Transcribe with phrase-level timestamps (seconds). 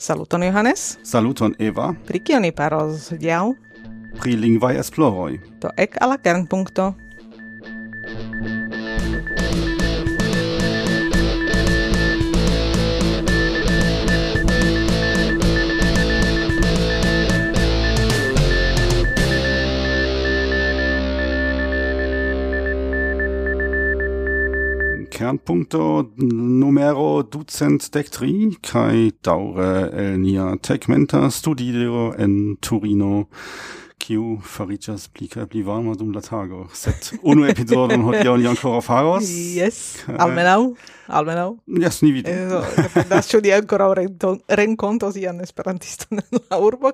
[0.00, 0.98] Saluton Johannes.
[1.02, 1.94] Saluton Eva.
[2.08, 3.50] Pri kio ni parolos hodiaŭ?
[4.16, 5.34] Pri lingvaj esploroj.
[5.60, 6.86] Do ek al la kernpunkto.
[25.30, 28.32] Programpunkto numero ducent dec tri,
[28.66, 33.28] cae daure el nia tegmenta studio en Turino,
[34.02, 36.64] kiu faricias plica pli varma dum la tago.
[36.74, 39.30] Set unu episodon hodiaŭ ni ancora faros.
[39.30, 40.74] Yes, uh, almenau,
[41.06, 41.60] almenau.
[41.78, 42.34] Yes, ni vidu.
[42.34, 46.90] Eh, das ĉu ni ancora renkontos ian esperantiston en la urbo?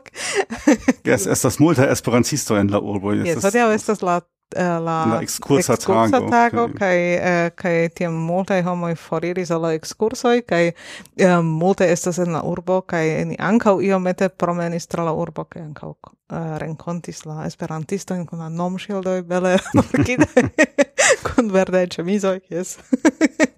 [1.08, 3.16] yes, estas multa esperantisto en la urbo.
[3.16, 4.20] Yes, hodiaŭ estas la
[4.54, 7.50] Eh, la, la excursa, tago, tago kai okay.
[7.58, 10.76] kai eh, tiam multaj homoj foriris al la excursoi kai uh,
[11.16, 15.64] eh, multe estas en la urbo kai ni ankaŭ iomete promenis tra la urbo kai
[15.64, 20.46] ankaŭ uh, renkontis la esperantistojn kun la nomŝildoj bele lokidaj
[21.26, 22.78] kun verde ĉemizoj jes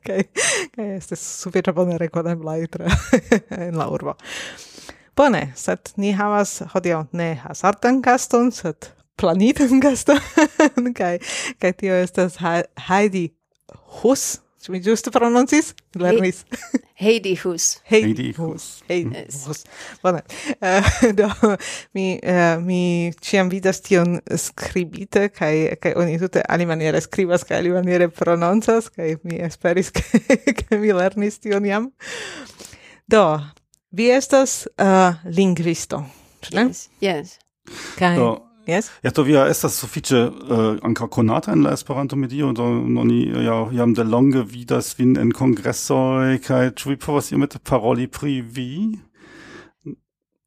[0.08, 0.24] kai
[0.74, 2.88] kaj estas sufiĉe bone rekoneblaj tra
[3.60, 4.16] en la urbo
[5.18, 10.18] Bone, sed ni havas hodiaŭ ne hazardan kaston, sed planitan gasto
[10.94, 11.18] kai
[11.60, 12.38] kai tio estas
[12.88, 13.28] Heidi
[14.02, 15.70] Hus Ĉu mi ĝuste prononcis?
[15.94, 16.40] Lernis.
[16.98, 17.78] Heidi Hus.
[17.86, 18.64] Heidi Hus.
[18.88, 19.60] Heidi Hus.
[20.02, 20.24] Bone.
[20.60, 21.28] Eh, do,
[21.94, 28.10] mi, eh, mi ciam vidas tion skribite, kai, kai oni tute alimaniere skribas, kai alimaniere
[28.10, 31.88] prononcas, kai mi esperis, kai mi lernis tion jam.
[33.08, 33.22] Do,
[33.94, 36.02] vi estas uh, lingvisto,
[36.50, 36.66] ne?
[36.66, 37.38] Yes, yes.
[37.96, 38.16] Kai...
[38.18, 38.34] Do,
[38.68, 38.90] Yes?
[39.02, 42.66] Ja, to via estas sufiĉe uh, ankaŭ konata en la Esperanto-medio, do
[43.00, 48.42] oni ja jam delonge vidas vin en kongresoj kaj ĉu vi povas iomete paroli pri
[48.44, 48.72] vi?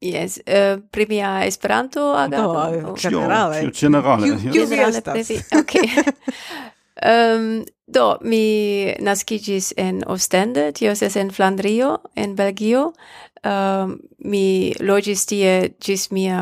[0.02, 2.52] Yes, uh, pri mia Esperanto agado.
[2.52, 2.94] No, oh.
[2.94, 3.60] eh, generale.
[3.60, 4.30] Tio, generale.
[4.38, 4.78] Kiu vi
[7.02, 7.48] um,
[7.86, 8.46] do, mi
[9.02, 12.92] naskiĝis en Ostende, tio estas en Flandrio, en Belgio.
[13.42, 16.38] Um, mi loĝis tie ĝis mia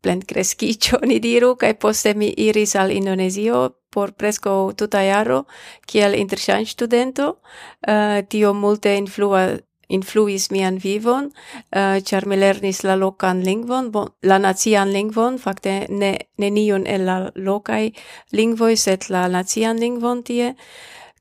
[0.00, 5.46] plent crescicio, ni diru, cae poste mi iris al Indonesio por presco tuta jaro
[5.86, 7.40] kiel interchange studento,
[7.88, 9.58] uh, tio multe influa
[9.90, 11.32] influis mian vivon,
[11.74, 16.86] uh, char mi lernis la locan lingvon, bon, la nazian lingvon, fakte ne, ne nenion
[16.86, 17.90] el la locai
[18.30, 20.54] lingvoi, set la nazian lingvon tie,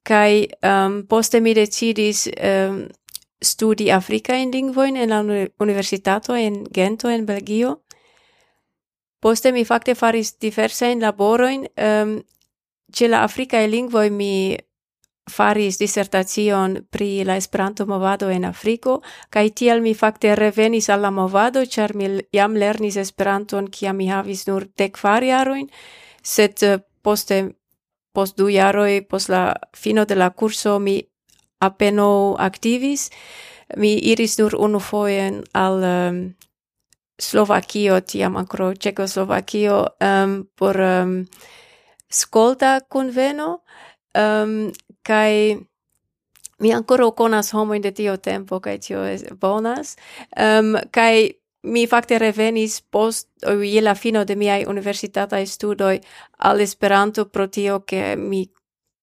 [0.06, 2.86] kai um, ehm, poste mi decidis um,
[3.42, 5.20] studi Africa in lingvoin en la
[5.60, 7.82] universitato en Gento en Belgio,
[9.20, 12.18] Poste mi fakte faris diversajn laboroin, um, ehm,
[12.94, 14.58] ce la Africae lingvoi mi
[15.30, 21.12] faris dissertation pri la Esperanto movado en Afriko kaj tiel mi fakte revenis al la
[21.12, 25.70] movado ĉar mi jam lernis Esperanton kiam mi havis nur dek kvar jarojn
[26.24, 27.52] sed eh, poste
[28.12, 31.04] post du jaroj post la fino de la kurso mi
[31.60, 33.10] apeno aktivis.
[33.78, 36.20] Mi iris nur unu fojen al um,
[37.20, 41.26] Slovakio, tiam ancora Czechoslovakio um, ehm, por um,
[42.10, 43.62] scolta conveno,
[44.14, 44.72] ehm, um,
[45.04, 45.60] kai
[46.60, 49.96] mi ancora conas homo de tio tempo, kai tio es bonas,
[50.38, 53.52] um, kai mi facte revenis post o,
[53.82, 56.00] la fino de miai universitata studoi
[56.38, 58.50] al Esperanto pro tio che mi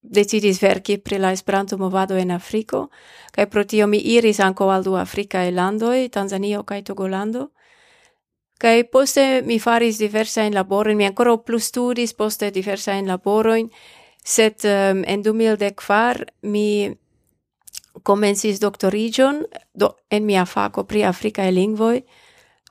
[0.01, 2.89] decidis verki pri la Esperanto movado en Afriko,
[3.33, 7.51] kaj pro tio mi iris anko al du Afrika landoj, Tanzanio kaj Togolando.
[8.59, 13.55] Kai poste mi faris diversa in laborin, mi ancora plus studis poste diversa in laboro,
[14.23, 16.97] set um, en 2004 mi
[18.03, 22.05] comencis doctorigion do, en mia faco pri Africa e lingvoi,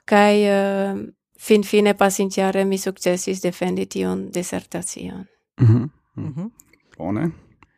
[0.03, 1.05] kai uh,
[1.37, 5.27] fin fine pasintiare mi successis defendi tion desertacion.
[5.61, 5.89] Mm -hmm.
[6.15, 6.49] Mm -hmm.
[6.97, 7.31] Bone.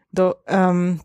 [0.09, 0.99] Do, um,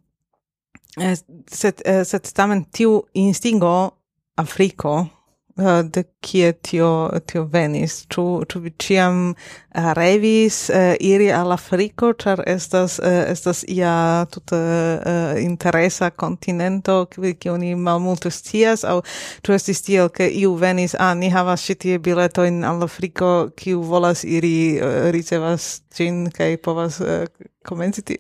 [1.46, 3.96] set, eh, set tamen tiu instingo
[4.34, 5.21] Africo,
[5.58, 8.06] Eh, de kie tio, tio venis?
[8.08, 9.34] Ču, ču vi ciam
[9.74, 17.04] eh, revis uh, iri al Afriko, char estas, uh, estas ia tuta uh, interesa continento,
[17.12, 19.02] ki oni mal multe scias, au
[19.44, 24.24] ču estis tiel, ke iu venis, a ni havas šitie biletoin al Afriko, kiu volas
[24.24, 27.26] iri, uh, ricevas cin, kai povas uh,
[27.68, 28.16] komenci ti.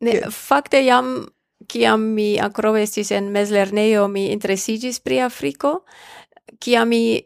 [0.00, 1.28] Ne, fakte jam,
[1.68, 5.82] kiam mi ancora estis en mezlernejo, mi interesigis pri Afriko,
[6.60, 7.20] kia mi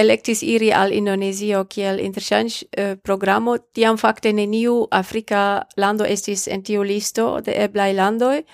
[0.00, 6.62] electis iri al Indonesio kiel interchange uh, programo, tiam fakte neniu Afrika lando estis en
[6.62, 8.44] tiu listo de eblai landoi.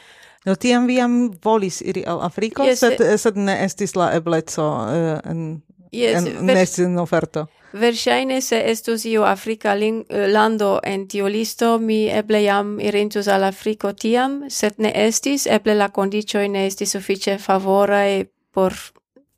[0.47, 4.67] No tiam viam volis iri al Afriko, yes, sed, eh, sed ne estis la ebleco
[4.87, 7.47] uh, en, yes, en, ver, in oferto.
[7.77, 13.45] Verŝajne se estus iu Afrika eh, lando en tiu listo, mi eble jam irintus al
[13.45, 18.73] Afriko tiam, sed ne estis, eble la kondiĉoj ne estis sufiĉe favoraj por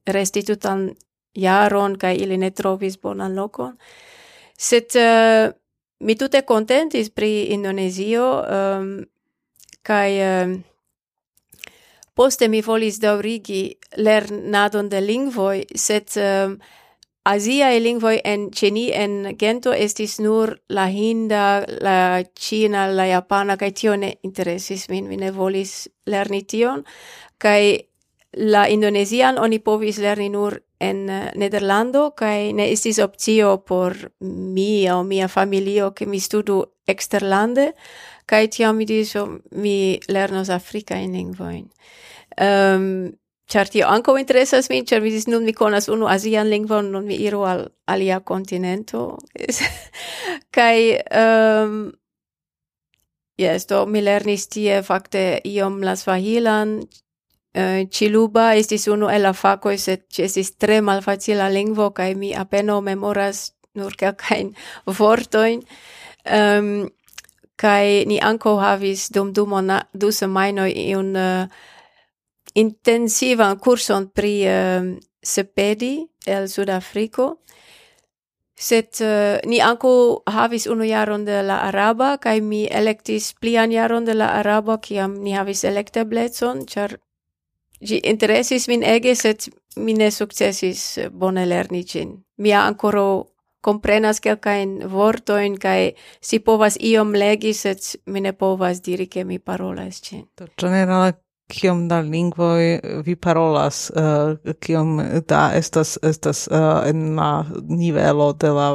[0.09, 0.89] resti tutan
[1.35, 3.77] jaron kaj ili ne trovis bonan lokon.
[4.59, 5.53] Sed uh,
[6.01, 9.03] mi tute contentis pri Indonesio um, ehm,
[9.83, 10.59] kai um,
[12.15, 13.63] poste mi volis daurigi
[13.97, 16.61] lernadon de lingvoi sed ehm, um,
[17.27, 23.73] e lingvoi en ĉe en Gento estis nur la hinda, la Cina, la japana kai
[23.73, 26.85] tio ne interesis min, mi ne volis lerni tion
[27.39, 27.79] kai
[28.37, 34.89] la indonesian oni povis lerni nur en eh, Nederlando kai ne estis opcio por mi
[34.91, 37.73] o mia familio ke mi studu eksterlande
[38.27, 41.65] kai tiam mi diris oh, mi lernos afrikajn lingvojn.
[42.39, 42.85] Um,
[43.49, 47.07] ĉar tio ankaŭ interesas min, ĉar mi dis nun mi konas unu asian lingvon, nun
[47.09, 49.07] mi iru al alia kontinento.
[50.57, 50.77] kaj
[51.23, 51.81] um,
[53.39, 56.73] Yes, do mi lernis tie fakte iom la Swahilan,
[57.59, 62.77] Eh, Ciluba estis unu el la facoi, sed estis tre malfacila lingvo, cae mi apeno
[62.81, 64.53] memoras nur calcain
[64.99, 65.65] vortoin.
[66.23, 66.69] Um, ehm,
[67.59, 71.49] cae ni anco havis dum du, mona, du semainoi iun uh, eh,
[72.63, 77.41] intensivan curson pri uh, sepedi el Sudafrico.
[78.55, 84.07] Sed uh, ni anco havis unu jaron de la araba, cae mi electis plian jaron
[84.07, 86.99] de la araba, ciam ni havis electeblecon, char
[87.81, 92.17] Gi interesis min ege, sed mi ne successis eh, bone lerni cin.
[92.43, 93.23] Mia ancora
[93.61, 99.39] comprenas quelcain vortoin, cae si povas iom legi, sed mi ne povas diri che mi
[99.39, 100.27] parolas cin.
[100.37, 101.15] Do generale,
[101.49, 104.99] kiom da lingvoi eh, vi parolas, eh, uh, kiom
[105.29, 108.69] da estas, estas uh, en la nivelo de la,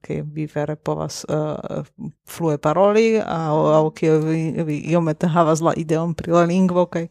[0.00, 1.82] ke vi vere povas uh,
[2.26, 6.86] flue paroli, au, au kio vi, vi iomete havas la ideon pri la lingvo.
[6.86, 7.08] Kai...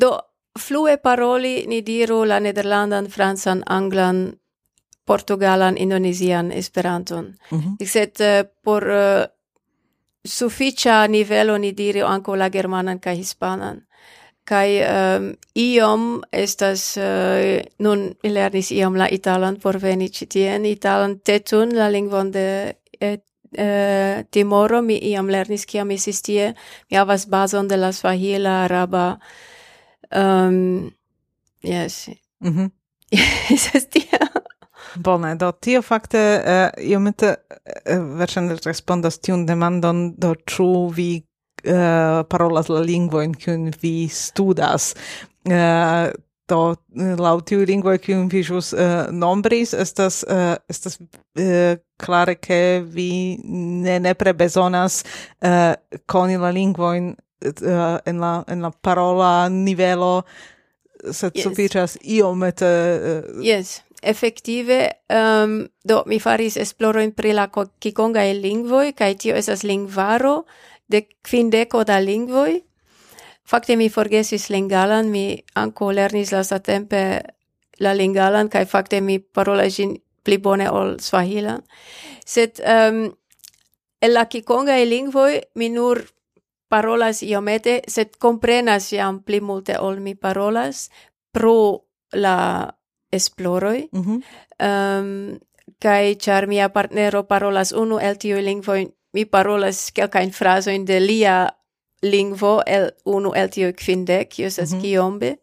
[0.00, 0.18] Do,
[0.58, 4.32] flue paroli ni diru la nederlandan, francan, anglan,
[5.04, 7.34] portugalan, indonesian, esperanton.
[7.50, 7.76] Mm -hmm.
[7.80, 9.24] Except uh, por uh,
[10.24, 13.86] sufficia nivelo ni diru anco la germanan ca hispanan.
[14.44, 20.66] Kai um, ehm, iom estas uh, nun lernis iom la italan por veni ĉi tien
[20.66, 23.24] italan tetun la lingvon de et,
[23.58, 26.54] uh, Timoro mi iom lernis kiam esistie
[26.90, 29.18] mi havas bazon de la swahila araba
[30.16, 30.90] Um,
[31.74, 32.08] yes.
[32.40, 32.70] Mm -hmm.
[33.50, 34.18] Estas tia.
[34.96, 40.88] Bone, do tio fakte eh, uh, iomete uh, eh, verŝajne respondas tiun demandon do ĉu
[40.94, 41.22] vi
[41.64, 44.94] uh, parolas la lingvojn kiun vi studas.
[45.48, 46.12] Uh,
[46.48, 46.74] do
[47.18, 53.38] laŭ tiu lingvoj kiun vi ĵus uh, nombris estas uh, estas uh, klare ke vi
[53.44, 55.72] ne nepre bezonas uh,
[56.06, 60.22] koni la lingvojn uh, en la en la parola nivelo
[61.10, 61.44] se yes.
[61.44, 68.34] sufiĉas iomete uh, Yes, effettive um, ehm, do mi faris esploro in pri la e
[68.34, 70.44] Lingvoi kai tio esas lingvaro
[70.86, 72.62] de quindeco da lingvoi
[73.44, 77.02] Fakte mi forgesis lingalan, mi ankaŭ lernis lastatempe
[77.82, 81.64] la lingalan kai fakte mi parola gin pli bone ol svahilan.
[82.24, 83.04] Sed um,
[84.00, 86.04] el la kikongai lingvoi mi nur
[86.72, 90.86] parolas iomete, sed comprenas jam pli multe ol mi parolas
[91.32, 92.72] pro la
[93.12, 93.88] esploroi.
[93.92, 94.18] Mm -hmm.
[94.68, 95.38] um,
[95.78, 101.48] kai char mia partnero parolas unu el tiu lingvoi, mi parolas kelkain frasoin de lia
[102.02, 104.82] lingvo el unu el tiu quindec, kiu ses mm -hmm.
[104.82, 105.38] kiombe.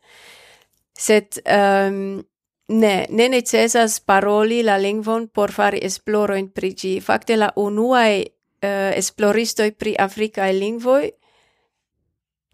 [1.00, 2.24] Sed um,
[2.68, 7.00] ne, ne necesas paroli la lingvon por fari esploroin pri gi.
[7.02, 8.26] Fakte la unuae
[8.64, 11.19] uh, esploristoi pri africae lingvoi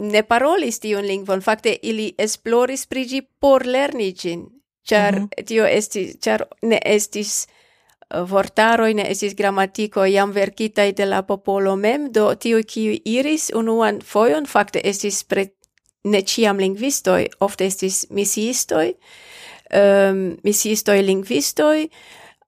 [0.03, 4.47] ne parolis tiun lingvon, fakte ili esploris prigi por lerni gin,
[4.87, 5.45] char mm -hmm.
[5.45, 11.75] tio estis, char ne estis eh, vortaroi, ne estis gramatikoj jam verkitaj de la popolo
[11.75, 15.47] mem, do tio kiu iris unuan foion, fakte estis pre
[16.03, 18.93] ne ciam lingvistoj, ofte estis misiistoi,
[19.73, 21.87] um, misiistoi lingvistoj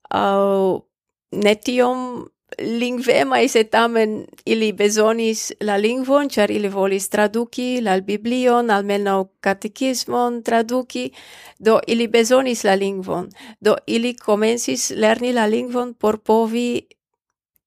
[0.10, 0.84] au
[1.32, 8.72] netiom tiom lingvemai se tamen ili besonis la lingvon, char ili volis traduki la biblion,
[8.72, 11.12] almeno catechismon traduki,
[11.60, 13.30] do ili besonis la lingvon.
[13.60, 16.82] Do ili comensis lerni la lingvon por povi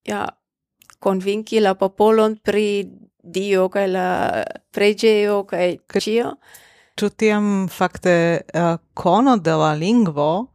[0.07, 0.27] ja,
[0.99, 2.87] convinci la popolon pri
[3.23, 6.31] Dio, cae la pregeo, cae cio.
[6.97, 10.50] Ĉu tiam fakte eh, uh, cono de la lingvo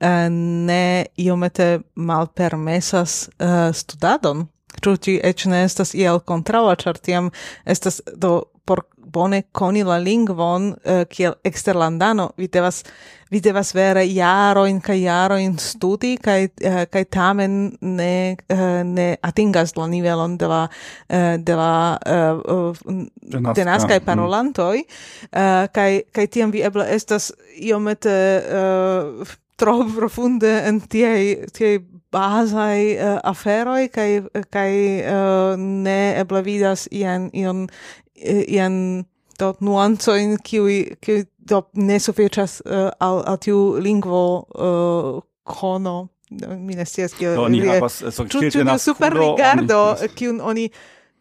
[0.00, 4.46] Eh, ne iomete malpermesas eh, studadon.
[4.78, 7.32] Ĉu ĝi eĉ ne estas iel kontraŭa, ĉar tiam
[7.66, 12.82] estas do por bone koni la lingvon uh, kiel eksterlandano vi devas
[13.30, 19.76] vi devas vere kai kaj jarojn studi kai, uh, kai tamen ne uh, ne atingas
[19.76, 20.62] la nivelon de la
[21.08, 24.04] uh, de la uh, uh, denaskaj mm.
[24.04, 24.84] parolantoj parolantoi.
[25.32, 31.78] uh, kai, kai tiam vi eble estas iomete uh, tro profunde en tiei, tiei
[32.12, 34.22] basai uh, aferoi kai
[34.54, 37.66] kai uh, ne eble vidas ian ion
[38.14, 39.04] eh, ian
[39.38, 40.60] do nuanco in qui
[41.00, 44.22] kiui do ne sufiĉas uh, al al tiu lingvo
[44.54, 46.08] uh, kono.
[46.30, 50.68] Mi ne scias kio do ni havas subtitrojn super rigardo kiun oni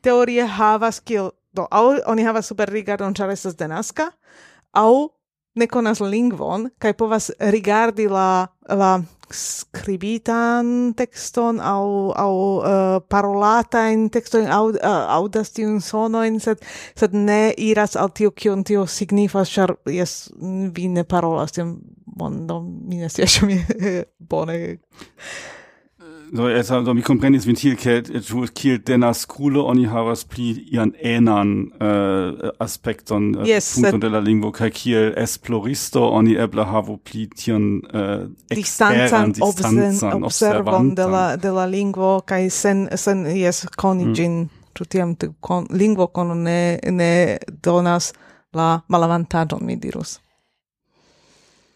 [0.04, 4.12] teorie havas kiel do au, oni havas super rigardon charles estas denaska
[4.76, 5.08] aŭ
[5.58, 8.98] ne konas lingvon kaj povas rigardi la la
[9.32, 16.64] scribitan texton au au uh, parolata in texton au uh, audas tiun sonoin sed
[16.96, 20.32] sed ne iras al tio kion tio signifas char, jes
[20.76, 21.78] vi ne parolas tiun
[22.18, 23.60] mondo, mi ne scias mi
[24.30, 24.80] bone
[26.36, 30.48] so es so mi comprendis vin tiel ke tu kiel dena skule oni havas pli
[30.74, 36.66] ian enan uh, aspekton äh, yes, punkton de la lingvo kaj kiel esploristo oni eble
[36.66, 43.26] havu pli tion uh, distancan, distancan observon de la de la lingvo kaj sen sen
[43.26, 44.14] jes koni mm.
[44.14, 44.50] ĝin mm.
[44.78, 48.14] ĉu tiam kon, lingvo kono ne ne donas
[48.54, 50.20] la malavantaĝon mi dirus.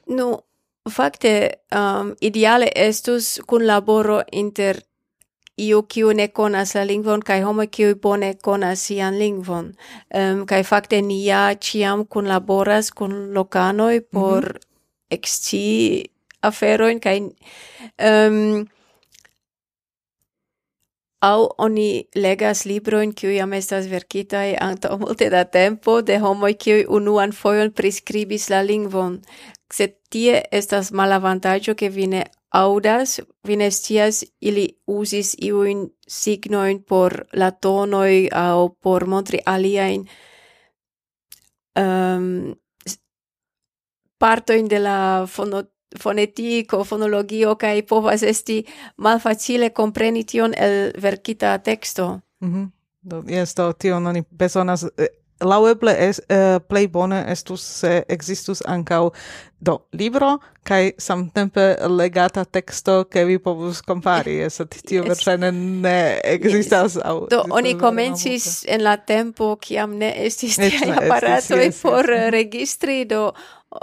[0.07, 0.41] No,
[0.89, 4.81] Fakte, um, ideale estus kun laboro inter
[5.57, 9.75] iu kiu ne konas la lingvon kaj homo kiu bone konas sian lingvon.
[10.15, 14.07] Um, kaj fakte ni ja ĉiam kunlaboras kun lokanoj mhm.
[14.11, 14.67] por mm -hmm.
[15.09, 16.09] ekscii
[16.41, 18.67] aferojn kaj um,
[21.21, 26.85] au oni legas librojn kiu jam estas verkitaj antaŭ multe da tempo de homoj kiuj
[26.89, 29.21] unuan fojon priskribis la lingvon,
[29.73, 37.51] sed tie estas malavantaggio che vine audas, vine stias ili usis iuin signoin por la
[37.51, 40.05] tonoi au por montri aliain
[41.79, 42.55] um,
[44.19, 45.63] partoin de la fono,
[45.99, 48.65] fonetico, fonologio, cae povas esti
[48.97, 52.19] malfacile compreni tion el verkita texto.
[52.39, 52.71] Mm -hmm.
[53.01, 55.07] Do, yes, do tion oni besonas eh,
[55.41, 59.11] laueble es, eh, uh, play bone estus se existus ancau
[59.59, 66.19] do libro kai samtempe legata texto ke vi povus compari es at tio verŝajne ne
[66.23, 67.03] existas yes.
[67.05, 72.31] au do oni comencis en la tempo kiam ne estis tiaj aparato yes, por yes.
[72.33, 73.31] registri do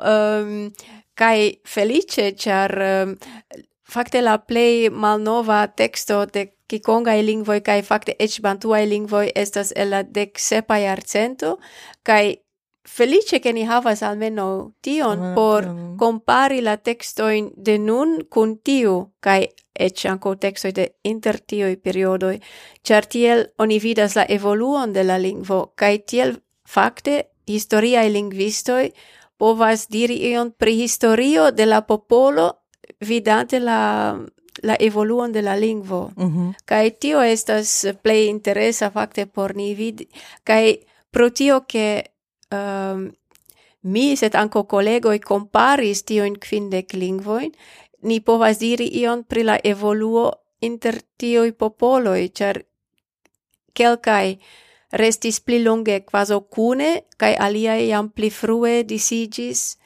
[0.03, 0.71] um,
[1.15, 3.17] kai felice char um,
[3.89, 9.91] fakte la play malnova texto de kikongai lingvoi kai fakte ec bantuai lingvoi estas el
[9.91, 11.59] la dec sepa iarcento
[12.03, 12.39] kai
[12.89, 15.97] felice che ni havas almeno tion mm, por mm.
[15.97, 22.37] compari la textoin de nun cun tiu kai ec anco textoi de inter tioi periodoi
[22.83, 26.31] char tiel oni vidas la evoluon de la lingvo kai tiel
[26.75, 27.15] fakte
[27.47, 28.93] historiae lingvistoi
[29.39, 32.47] povas diri ion pri historio de la popolo
[33.01, 33.81] vidante la
[34.63, 36.11] la evoluon de la lingvo.
[36.17, 36.55] Mm -hmm.
[36.65, 40.09] Kaj tio estas plej interesa fakte por ni vidi
[40.45, 40.75] kaj
[41.11, 42.03] pro tio ke
[42.53, 43.09] um, ehm,
[43.83, 47.53] mi sed ankaŭ kolegoj komparis tiujn kvindek lingvojn,
[48.03, 52.63] ni povas diri ion pri la evoluo inter tiuj popoloj, ĉar
[53.75, 54.37] kelkaj
[54.93, 59.79] restis pli longe quasi cune, cae alia iam pli frue disigis,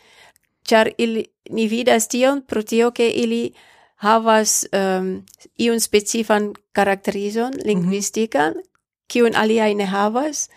[0.64, 3.52] char ili, ni vidas tion pro tio che ili
[4.02, 5.22] havas um,
[5.58, 7.66] iun specifan karakterizon mhm.
[7.66, 9.08] lingvistikan, mm -hmm.
[9.12, 10.48] kiun aliaj ne havas,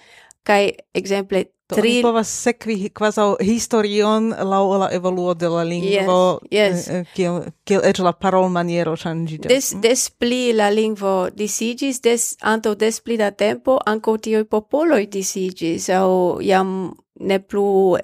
[0.43, 1.81] kaj exemple tri...
[1.81, 6.87] oni povas sekvi quasau historion lau la evoluo de la lingvo, yes, yes.
[6.87, 9.49] Eh, eh, kiel, kiel la parol maniero changigas.
[9.49, 15.07] Des, des pli la lingvo disigis, des anto des pli da tempo, anco tioi popoloi
[15.07, 17.97] disigis, au jam ne plu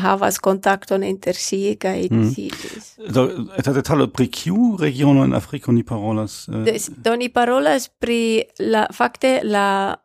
[0.00, 2.22] havas kontakton inter si kaj mm.
[2.22, 2.90] decidis.
[2.98, 3.12] Mm.
[3.14, 3.26] Do
[3.58, 6.48] eta detalo pri kiu regiono en Afriko ni parolas?
[6.48, 6.64] Uh...
[6.64, 9.96] Des, do ni parolas pri la fakte la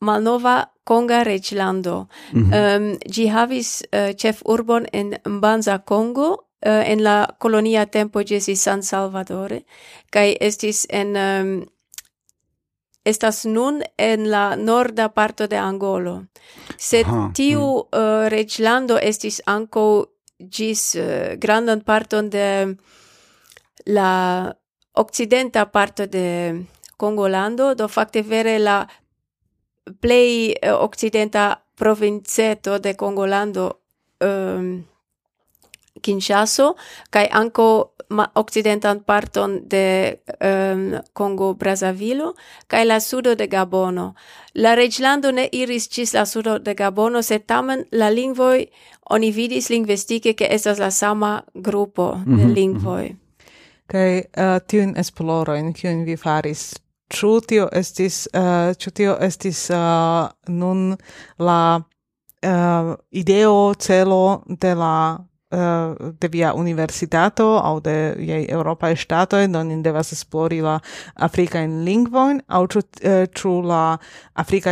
[0.00, 2.06] malnova Konga reĝlando.
[2.32, 2.76] Mm -hmm.
[2.76, 6.28] um, ĝi havis eh, uh, ĉefurbon en Mbanza Kongo
[6.66, 9.52] uh, en la kolonia tempo ĝi estis San Salvador
[10.10, 11.66] kaj estis en um,
[13.04, 16.24] estas nun en la norda parto de Angolo.
[16.78, 17.98] Sed Aha, tiu mm.
[17.98, 20.04] uh, reĝlando estis ankaŭ
[20.38, 22.48] gis uh, grandan parton de
[23.86, 24.52] la
[24.94, 26.64] occidenta parto de
[26.96, 28.86] Congolando, do facte vere la
[30.00, 30.88] plei uh,
[31.74, 33.80] provinceto de Congolando
[34.20, 34.84] um,
[36.00, 36.74] Kinshaso
[37.10, 37.70] kaj ankaŭ
[38.34, 42.34] occidentan parton de ehm, um, Congo Brazzavilo
[42.66, 44.14] kai la sudo de Gabono.
[44.54, 48.66] La reglando ne iris cis la sudo de Gabono, se tamen la lingvoi
[49.10, 53.86] oni vidis linguistike ke estas la sama grupo de mm -hmm, lingvoi Mm -hmm.
[53.86, 56.74] kai uh, eh, tiun esplorojn kiun vi faris
[57.14, 60.96] Ĉu tio estis uh, ĉu tio estis uh, nun
[61.38, 61.80] la
[62.46, 65.18] uh, ideo celo de la
[65.54, 70.80] Eh, de via universitato au de iei stato e non in devas esplori la
[71.14, 73.98] Africaen lingvoin au tru, uh, tru la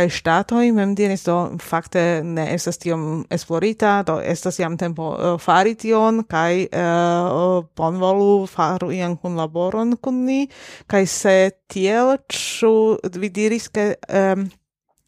[0.09, 5.39] stato i mem diris do fakte ne estas tiom esplorita do estas jam tempo uh,
[5.39, 10.49] fari tion kai uh, bonvolu faru ian kun laboron kun ni
[10.87, 14.49] kai se tiel tru vi diris ke um,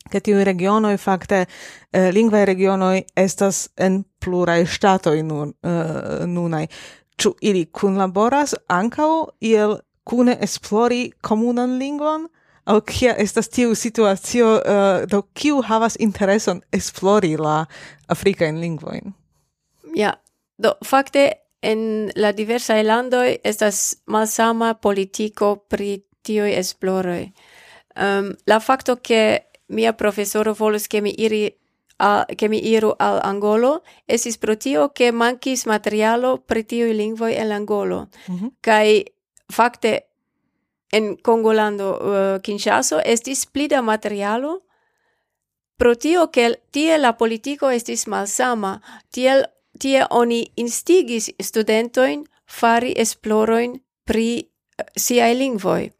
[0.09, 1.47] che tiu e fakte
[1.91, 6.67] eh, lingua regiono estas en plurai stato in nun eh, nunai
[7.15, 12.29] chu ili kunlaboras ankao iel kune esplori komunan lingvon?
[12.65, 17.65] Au kia estas tiu situacio eh, do kiu havas intereson esplori la
[18.07, 19.13] afrikajn lingvoin
[19.95, 20.13] ja
[20.57, 21.31] do fakte
[21.63, 27.31] en la diversa landoi estas malsama politico pri tiuj esploroi
[27.95, 31.57] um, la fakto ke mia professoro volus che mi iri
[31.97, 37.35] a che mi iru al angolo esis pro tio che mancis materialo pri tiui lingvoi
[37.35, 38.49] el angolo mm -hmm.
[38.59, 39.05] kai
[39.47, 40.07] fakte
[40.91, 44.63] en Congolando uh, Kinshasa estis plida materialo
[45.77, 49.45] pro tio che tie la politico estis malsama tiel
[49.79, 55.91] tie oni instigis studentoin fari esploroin pri uh, sia lingvoi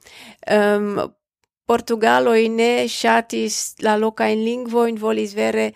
[0.51, 1.15] um,
[1.65, 5.73] Portugalo ne shatis la loca in lingvoin, volis vere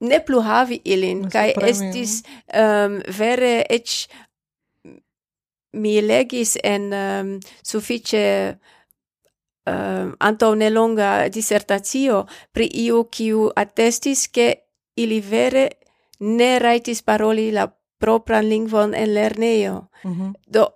[0.00, 4.08] ne plu havi ilin, kai estis um, vere ec
[5.72, 8.58] mi legis en um, suffice
[9.66, 14.66] um, anto ne longa dissertatio pri iu kiu attestis che
[14.96, 15.78] ili vere
[16.20, 17.66] ne raitis paroli la
[17.98, 20.32] propran lingvon en lerneo Mm -hmm.
[20.46, 20.68] Do,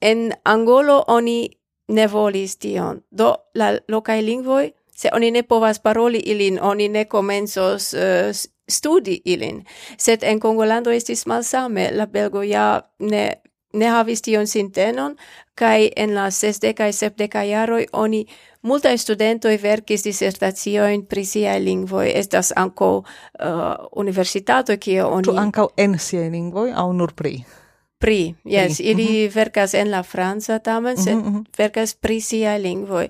[0.00, 1.48] en Angolo oni
[1.88, 3.02] ne volis tion.
[3.10, 8.32] Do la locae lingvoi, se oni ne povas paroli ilin, oni ne comensos uh, eh,
[8.68, 9.64] studi ilin.
[9.98, 13.30] Sed en Congolando estis malsame, la belgo ja ne
[13.74, 15.16] ne havis tion sintenon,
[15.58, 18.24] kai en la sesdecae sepdecae jaroi oni
[18.62, 22.12] multa studentoi verkis disertazioin pri siae lingvoi.
[22.14, 23.04] Estas anco uh,
[23.40, 25.24] eh, universitato cio oni...
[25.24, 27.44] Tu anco en siae lingvoi, au nur pri?
[28.04, 28.86] pri, yes, pri.
[28.90, 29.34] ili mm -hmm.
[29.34, 31.44] verkas en la franca tamen, sed mm -hmm.
[31.58, 33.08] verkas pri sia lingvoi.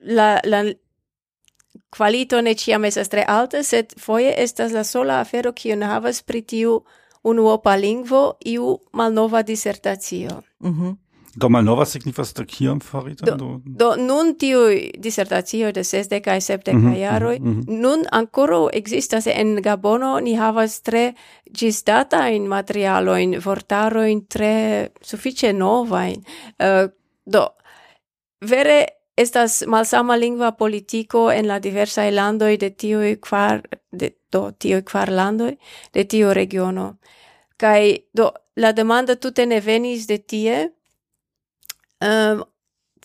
[0.00, 0.64] La, la
[1.96, 6.42] qualito ne ciam estas tre alta, sed foie estas la sola afero kiun havas pri
[6.42, 6.80] tiu
[7.24, 10.42] unuopa lingvo iu malnova disertacio.
[10.60, 10.96] Mm -hmm.
[11.34, 13.24] Do malnova signifas do kiam farita?
[13.24, 14.66] Do, do, do nun tiu
[14.98, 17.80] disertatio de sesdek kaj sepdek mm -hmm, jaroi, mm -hmm.
[17.80, 21.14] nun ancora existas en Gabono, ni havas tre
[21.58, 26.24] gistata in materialo in vortaro in tre suffice nova in
[26.58, 26.88] Uh, eh,
[27.24, 27.46] do,
[28.40, 33.60] vere estas malsama lingua politico en la diversa landoj de tiu kvar
[33.92, 35.56] de do tiu kvar landoi,
[35.92, 36.96] de tiu regiono.
[37.56, 40.56] kai do la demanda tute ne venis de tie,
[42.02, 42.42] um,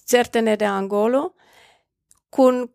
[0.05, 1.35] certe ne de Angolo,
[2.29, 2.65] cun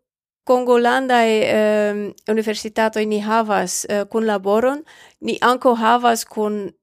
[0.43, 4.81] Congolandae um, ehm, universitatoi ni havas uh, cun laboron,
[5.21, 6.73] ni anco havas cun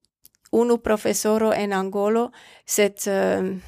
[0.53, 2.31] unu professoro en Angolo,
[2.65, 3.61] set um,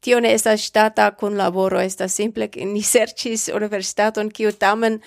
[0.00, 5.00] tio ne estas stata cun laboro, estas simple ni sercis universitaton kiu tamen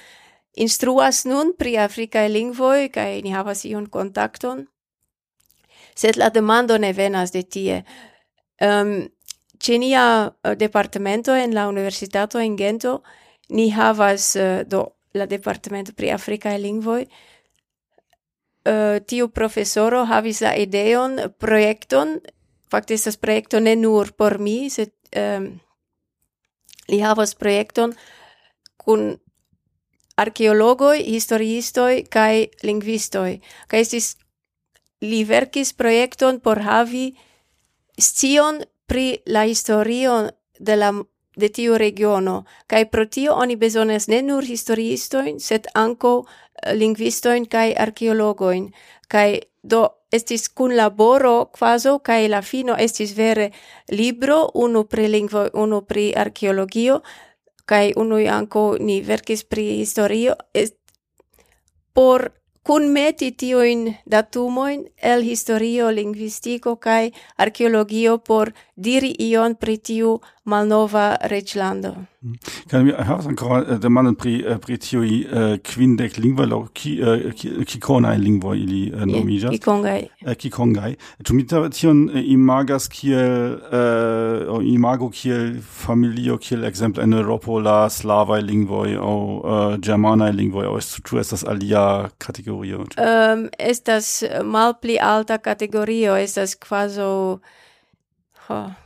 [0.58, 4.66] instruas nun pri africae lingvoi, kai ni havas iun contacton,
[5.96, 7.84] set la demando ne venas de tie.
[8.62, 9.04] Um,
[9.64, 13.02] cenia uh, eh, departamento en la universitato en Gento
[13.50, 17.08] ni havas eh, do la departamento pri afrikae lingvoj
[18.64, 22.14] Uh, tiu profesoro havis la ideon, projekton,
[22.72, 25.50] fakte estas projekto ne nur por mi, sed um,
[26.88, 27.92] li havas projekton
[28.80, 29.18] kun
[30.16, 33.42] arkeologoj, historiistoj kaj lingvistoj.
[33.68, 34.10] Kaj estis
[35.04, 37.10] li verkis projekton por havi
[38.00, 40.94] scion pri la historio de la
[41.36, 47.48] de tiu regiono, kai pro tio oni bezonas ne nur historiistoin, sed anco eh, linguistoin
[47.50, 48.70] kai archeologoin,
[49.10, 53.52] kai do estis kun laboro quaso kai la fino estis vere
[53.90, 57.02] libro unu pri lingvo unu pri archeologio
[57.66, 60.76] kai unu anco ni verkis pri historio est
[61.94, 62.32] por
[62.64, 71.16] cun meti tiujn datumoin el historio, linguistico kai archeologio por diri ion pri tiu malnova
[71.32, 71.94] reĝlando.
[72.24, 72.34] Mm.
[72.72, 76.60] Kan mi havas ankoraŭ eh, demandon pri eh, pri tiuj eh, kvindek lingvoj laŭ
[77.72, 79.56] kikonaj lingvoj ili nomiĝas.
[79.56, 80.04] Kikongaj.
[80.40, 80.96] Kikongaj.
[81.24, 83.58] Ĉu mi tion imagas kiel
[84.68, 89.18] imago kiel familio kiel ekzemple en Eŭropo la slavaj lingvoj aŭ
[89.84, 90.78] germanaj lingvoj aŭ
[91.08, 92.84] ĉu estas alia kategorio?
[93.60, 97.14] Estas malpli alta kategorio estas kvazaŭ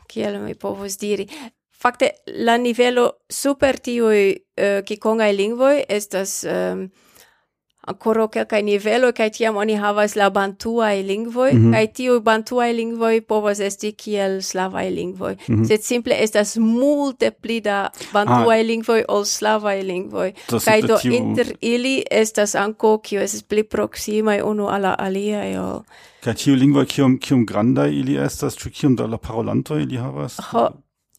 [0.08, 1.28] kiel mi povus diri,
[1.72, 2.12] fakte
[2.48, 6.40] la nivelo super tiui uh, eh, kikongai lingvoi estas...
[6.46, 6.88] Um,
[7.88, 11.74] ancora quelcae nivelo, cae tiam oni havas la bantuae lingvoi, mm -hmm.
[11.74, 15.36] cae tiu bantuae lingvoi povas esti kiel slavae lingvoi.
[15.48, 15.68] Mm -hmm.
[15.68, 18.66] Sed simple estas multe pli da bantuae ah.
[18.66, 20.34] lingvoi ol slavae lingvoi.
[20.66, 21.14] Cae do tiu...
[21.14, 25.82] inter ili estas anco, kio estes pli proximae unu alla aliae ol.
[26.24, 30.38] Cae tiu lingvoi, kiom, kiom granda ili estas, ciu kiom da la parolanto ili havas?
[30.52, 30.70] Ho,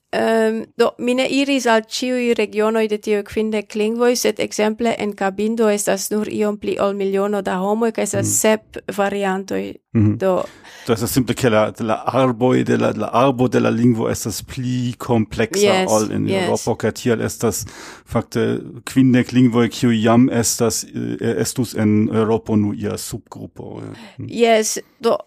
[0.08, 5.66] Um, do, mine iris al ciui regionoi de tio quinde lingvoi, sed exemple en Cabindo
[5.68, 8.30] estas nur iom pli ol miliono da homoi, ca estas mm.
[8.32, 9.74] sep variantoi.
[9.92, 10.16] Mm -hmm.
[10.16, 10.44] Do,
[10.86, 14.42] do estas simple che la, la arboi de la, la arbo de la lingvo estas
[14.42, 16.42] pli complexa yes, ol in yes.
[16.42, 17.66] Europa, ca tiel estas
[18.06, 18.60] fakte
[18.92, 20.86] quinde lingvoi, kiu jam estas,
[21.20, 23.82] estus en Europa nu ia subgrupo.
[24.18, 24.26] Mm.
[24.30, 25.18] Yes, do,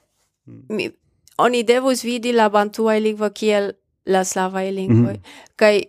[0.46, 0.76] mhm.
[0.76, 0.90] mi,
[1.38, 3.74] oni devus vidi la bantuae lingvo kiel
[4.06, 5.14] la slavae lingvoi.
[5.14, 5.56] mm -hmm.
[5.56, 5.84] Kai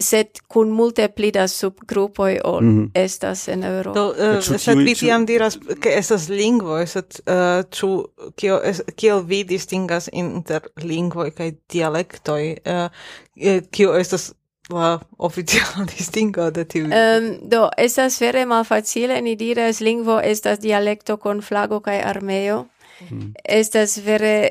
[0.00, 2.90] set kun multe pli da subgrupoi ol mm -hmm.
[2.94, 3.92] estas en Euro.
[3.94, 8.04] Do, eh, uh, ču, sed vi tiam diras, ke estas lingvoi, sed eh, uh, ĉu
[8.36, 12.90] kio, es, kiel vi distingas inter lingvoi kaj dialektoj, uh,
[13.36, 14.32] eh, kio estas
[14.68, 16.84] la oficiala distingo de tiu?
[16.84, 22.66] Um, do, estas vere malfacile, ni diras lingvo estas dialekto kon flago kaj armeo.
[23.10, 23.32] Mm.
[23.44, 24.50] Estas vere,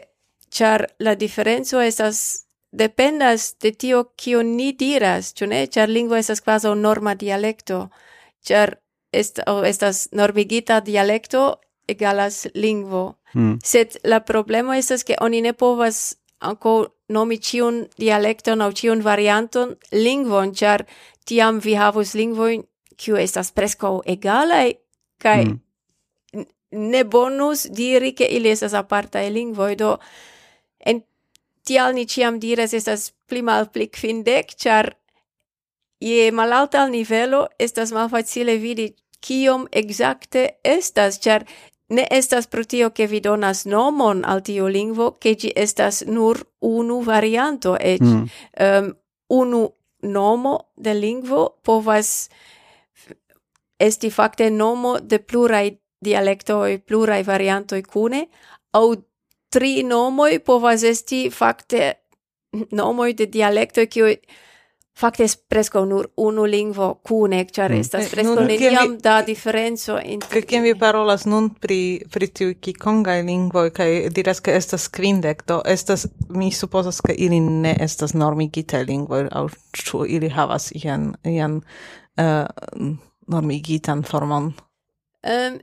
[0.49, 2.46] char la diferenco estas
[2.77, 5.65] dependas de tio kio ni diras, ĉu ne?
[5.67, 7.87] Ĉar lingvo estas kvazaŭ norma dialekto,
[8.45, 8.77] ĉar
[9.11, 13.17] est, oh, estas normigita dialekto egalas lingvo.
[13.33, 13.57] Hmm.
[13.63, 16.77] Sed la problemo estas ke oni ne povas ankaŭ
[17.15, 20.85] nomi ĉiun dialekton aŭ ĉiun varianton lingvon, ĉar
[21.27, 22.63] tiam vi havus lingvojn
[22.97, 24.67] kiu estas preskaŭ egalaj
[25.21, 26.45] kaj hmm.
[26.71, 29.97] ne bonus diri ke ili estas apartaj lingvoj do
[30.79, 31.01] en
[31.67, 34.93] tial ni ciam diras estas pli mal pli quindec, char
[35.99, 41.45] je malalta al nivelo estas mal facile vidi kiom exacte estas, char
[41.89, 46.43] ne estas pro tio che vi donas nomon al tiu lingvo, che gi estas nur
[46.59, 48.23] unu varianto, ec mm.
[48.59, 48.93] um,
[49.27, 49.67] unu
[50.03, 52.29] nomo de lingvo povas
[53.79, 58.27] esti facte nomo de plurai dialectoi, plurai variantoi cune,
[58.71, 58.95] au
[59.49, 61.93] tri nomoi povas esti fakte
[62.71, 64.11] nomoi de dialecto kiu
[64.97, 67.79] fakte es presko nur unu lingvo cune, char mm.
[67.79, 68.19] estas mm.
[68.19, 69.01] eh, neniam vi...
[69.03, 74.55] da diferenco inter Che vi parolas nun pri, pri tiu kikonga lingvo kai diras che
[74.55, 80.29] estas kvindek do estas, mi supozas ke ili ne estas normigita lingvo au ĉu ili
[80.29, 81.61] havas ian, ian
[82.17, 82.45] uh,
[83.27, 84.53] normigitan formon?
[85.23, 85.59] Um,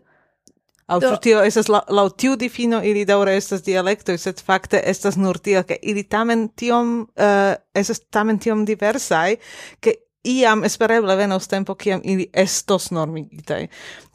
[0.87, 1.17] Au do...
[1.17, 5.63] tio estas la, la tiu difino ili daure estas dialektoj, sed fakte estas nur tio,
[5.65, 9.37] ke ili tamen tiom uh, estas tamen tiom diversaj,
[9.81, 9.95] ke
[10.25, 13.67] iam espereble venos tempo kiam ili estos normigitaj.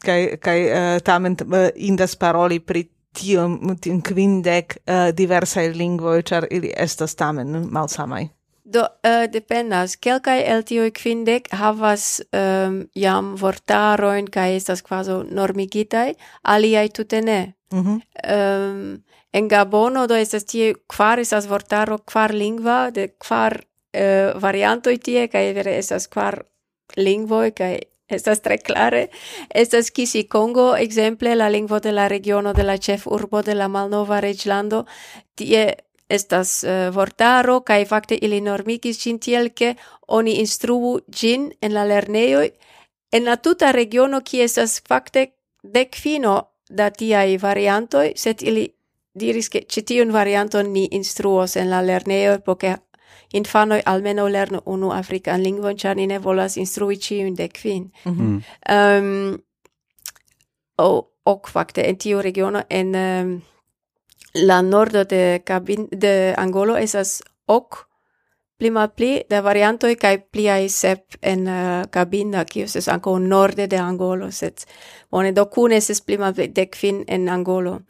[0.05, 6.47] Kaj kaj uh, tamen uh, indas paroli pri tiom, tiom kvindek uh, diversaj lingvoj, ĉar
[6.51, 8.27] ili estas tamen malsamaj.
[8.69, 16.13] Do uh, dependas kelkai el tiuj quindec havas um, jam vortaroin kaj estas quaso normigitai,
[16.43, 17.53] aliai tute ne.
[17.73, 17.97] Mm -hmm.
[18.35, 19.03] um,
[19.33, 23.61] en Gabono do estas tie quar estas vortaro kvar lingva de kvar
[23.93, 26.43] eh, uh, variantoi tie kaj vere estas kvar
[26.95, 27.79] lingvoi, kaj
[28.09, 29.07] estas tre clare.
[29.55, 34.19] Estas Kisikongo, exemple, la lingvo de la regiono de la chef urbo de la Malnova
[34.19, 34.85] Reglando,
[35.39, 35.77] Tie
[36.09, 39.75] estas uh, vortaro kaj fakte ili normigis ĝin tiel ke
[40.07, 42.49] oni instruu ĝin en la lernejoj
[43.11, 45.27] en la tuta regiono kie estas fakte
[45.63, 48.67] dekfino da tiaj variantoj, sed ili
[49.13, 52.89] diris ke ĉi tiun varianton ni instruos en la lernejoj poke ke
[53.37, 57.91] infanoj almenaŭ lernu unu afrikan lingvon, ĉar ni ne volas instrui ĉiujn dekvin.
[58.05, 58.23] Mhm.
[58.23, 58.99] Mm -hmm.
[58.99, 59.41] um,
[60.77, 63.41] o ok fakte en tiu regiono en um,
[64.33, 67.85] la nordo de cabin de Angolo esas ok
[68.57, 73.67] pli malpli da kai kaj pliaj sep en eh, uh, Kabinda, ki es anko norde
[73.67, 74.65] de Angolo, set
[75.09, 77.81] one do kunes es pli de dekvin en Angolo.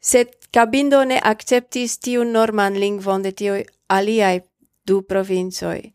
[0.00, 3.54] set Kabindo ne acceptis tiu norman lingvon de tiu
[3.88, 4.40] aliai
[4.86, 5.92] du provincoi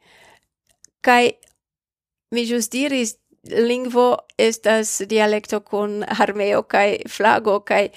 [1.01, 1.31] kai
[2.35, 3.15] mi ĵus diris
[3.49, 4.05] lingvo
[4.37, 7.89] estas dialekto kun armeo kai flago kai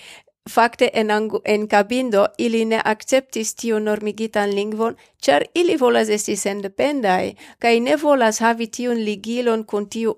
[0.50, 6.37] Fakte en, angu, en Cabindo ili ne acceptis tiu normigitan lingvon, char ili volas esti
[6.37, 10.16] sendependai, kai ne volas havi tiun ligilon kun tiu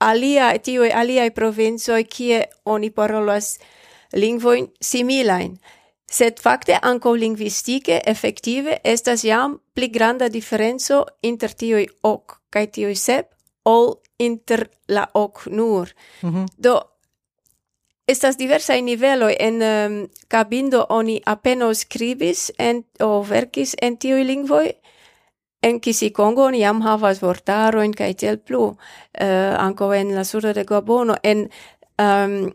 [0.00, 3.58] alia tiu aliai provincioi kie oni parolas
[4.12, 5.58] lingvoin similain.
[6.10, 12.94] Sed fakte anko lingvistike effektive estas jam pli granda diferenco inter tiui ok kai tiui
[12.94, 13.32] sep
[13.64, 15.88] ol inter la ok nur.
[16.22, 16.46] Mm -hmm.
[16.62, 16.95] Do
[18.06, 24.70] Estas diversa nivelo en um, cabindo oni apeno scribis en, o verkis en tiu lingvoi,
[25.62, 28.76] en Kisikongo oni jam havas vortaroin kaj tel plu,
[29.18, 31.48] eh, uh, anko en la sudo de Gabono, en
[31.98, 32.52] um,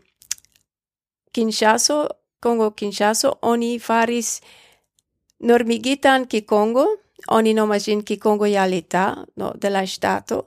[1.32, 2.08] Kinshaso,
[2.40, 4.40] Kongo Kinshaso, oni faris
[5.40, 6.86] normigitan Kikongo,
[7.28, 10.46] oni nomas ki Kikongo yalita no, de la Stato,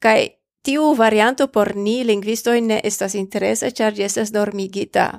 [0.00, 0.35] kaj
[0.66, 5.10] tiu varianto por ni lingvistoj ne estas interesa, char ĝi estas normigita.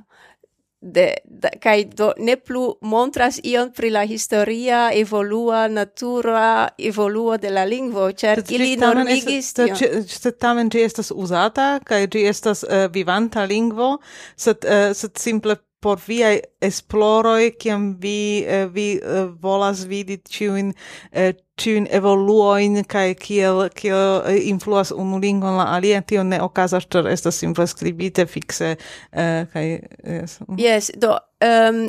[0.78, 7.50] De, de, kai do ne plu montras ion pri la historia evolua natura evolua de
[7.50, 13.48] la lingvo ĉar ili normigis sed tamen ĝi estas uzata kai ĝi estas uh, vivanta
[13.50, 13.96] lingvo
[14.38, 20.74] sed uh, sed simple por via esploroi kiam vi eh, vi eh, volas vidi ĉiujn
[21.12, 26.90] eh, ĉiujn evoluoin kaj kiel kiel eh, influas unu lingvon la alian tio ne okazas
[26.90, 30.40] ĉar estas simple skribite fikse eh, kaj eh, yes.
[30.48, 30.60] Mm.
[30.60, 31.88] yes do um,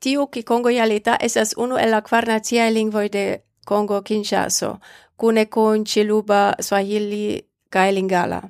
[0.00, 3.24] tiu Kikongo Jaleta estas unu el la kvar naciaj lingvoj de
[3.64, 4.76] Kongo Kinshasa
[5.16, 8.42] kune kun Chiluba Swahili kai Lingala,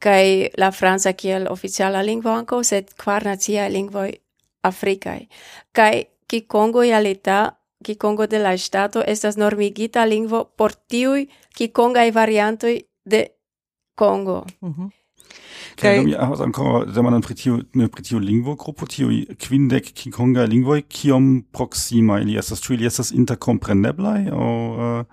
[0.00, 4.10] kai la franca kiel oficiala lingvo anko, sed kvar nacia lingvoj
[4.64, 5.28] africae.
[5.72, 13.26] Cae Kikongo ialita, Kikongo de la Stato, estas normigita lingvo por tiui Kikongai variantoi de
[13.94, 14.44] Kongo.
[14.60, 14.90] Mm -hmm.
[15.78, 16.04] okay.
[16.04, 21.44] mi havas ankoraŭ deman pri tiu ne pri tiu lingvogrupo tiuj kvindek kikonga lingvoj kiom
[21.52, 24.30] proxima ili estas ĉu ili estas intercompreneblai?
[24.32, 25.04] O uh,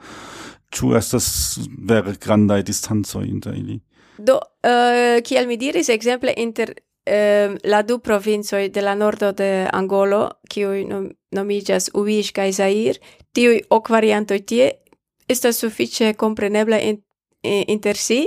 [0.84, 1.60] uh, estas
[1.90, 3.80] vere grandai distancoj inter ili
[4.18, 6.74] do uh, kiel mi diris exemple, inter
[7.12, 13.00] eh, la du provincioi de la nordo de Angolo, kiui nom nomigas Uish kai Zair,
[13.36, 14.72] tiui ok variantoi tie
[15.28, 17.04] estas suffice compreneble in,
[17.44, 18.26] in, inter si.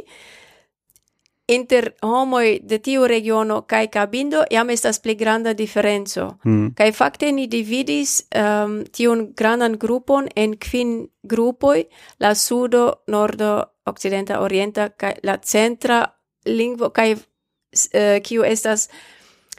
[1.49, 6.39] Inter homoi de tiu regiono kai Kabindo iam estas pli granda diferenco.
[6.45, 6.73] Mm.
[6.77, 11.85] Kai fakte ni dividis um, tiun grandan grupon en kvin grupoi,
[12.21, 13.53] la sudo, nordo,
[13.85, 16.01] occidenta, orienta kai la centra
[16.45, 17.15] lingvo kai
[17.93, 18.89] eh, kiu estas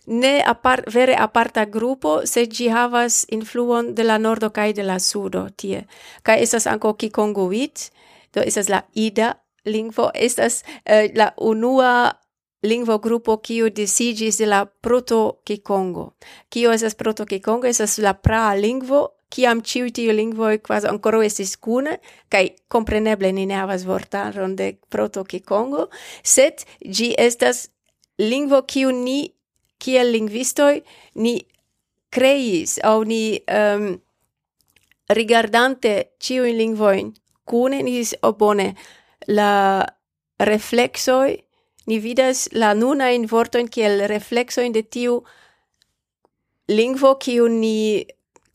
[0.06, 5.00] ne apart, vere aparta grupo, se gi havas influon de la nordo kaj de la
[5.00, 5.86] sudo tie.
[6.24, 7.90] Kaj estas ankaŭ Kikonguit,
[8.34, 9.34] do estas la ida
[9.66, 12.12] lingvo, estas uh, la unua
[12.66, 16.14] lingvo grupo kiu disigis de la proto Kikongo.
[16.50, 17.68] kiu estas proto Kikongo?
[17.68, 21.98] Estas la pra lingvo kiam ciu tiu lingvoi quasi ancora estis cune,
[22.30, 25.90] cae compreneble ni ne havas vortaron de proto Kikongo,
[26.24, 27.70] set gi estas
[28.18, 29.20] lingvo kiu ni
[29.80, 30.82] kiel lingvistoj
[31.16, 31.36] ni
[32.10, 33.88] kreis aŭ ni um,
[35.10, 37.12] rigardante ĉiujn lingvojn
[37.46, 38.74] kune ni diris oh, bone
[39.28, 39.86] la
[40.40, 41.36] reflexoi
[41.86, 45.20] ni vidas la nunajn vortojn kiel reflexojn de tiu
[46.68, 48.06] lingvo kiu ni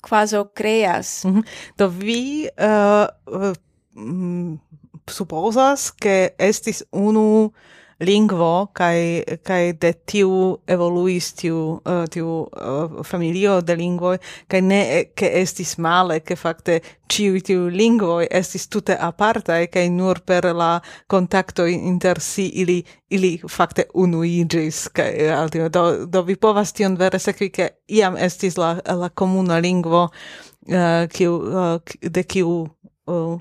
[0.00, 1.24] quasi creas.
[1.24, 1.44] Mm -hmm.
[1.76, 3.52] Do vi eh, eh, uh,
[3.94, 4.58] uh,
[5.06, 7.52] supposas che estis unu
[8.00, 14.14] lingvo kai kai de tiu evoluis tiu uh, tiu uh, familio de lingvo
[14.48, 14.80] kai ne
[15.14, 20.70] ke estis male ke fakte tiu tiu lingvo estis tute aparta kai nur per la
[21.06, 27.18] kontakto inter si ili ili fakte unuigis kai altio do do vi povas tion vere
[27.18, 32.66] sekvi ke iam estis la la komuna lingvo uh, kiu uh, de kiu
[33.06, 33.40] uh,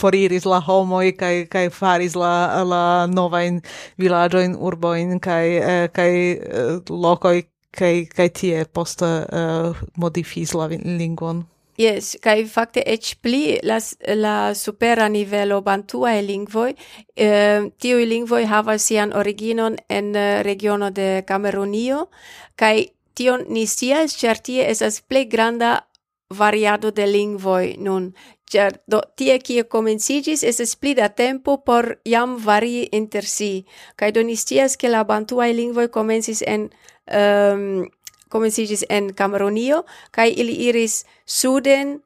[0.00, 3.60] foriris la homoi kai kai faris la la nova in
[3.98, 10.54] villaggio in urbo in kai eh, kaj eh, lokoi kai kai tie poste uh, modifis
[10.54, 11.46] la lingvon
[11.80, 13.78] Yes, kai fakte ec pli la,
[14.14, 15.62] la supera nivelo
[16.10, 16.74] e lingvoi,
[17.16, 22.10] eh, tiu lingvoi havas sian originon en uh, regiono de Camerunio,
[22.54, 25.86] kai tion ni sias, cer tie esas plei granda
[26.28, 28.12] variado de lingvoi nun.
[28.50, 33.64] Cer, do, tie kie comencigis, eses pli da tempo por jam varii inter si.
[33.96, 36.70] Cai do ni stias che la bantuae lingvoi comencis en...
[37.10, 37.88] Um,
[38.30, 39.84] comencigis en Cameronio,
[40.14, 41.98] kai ili iris suden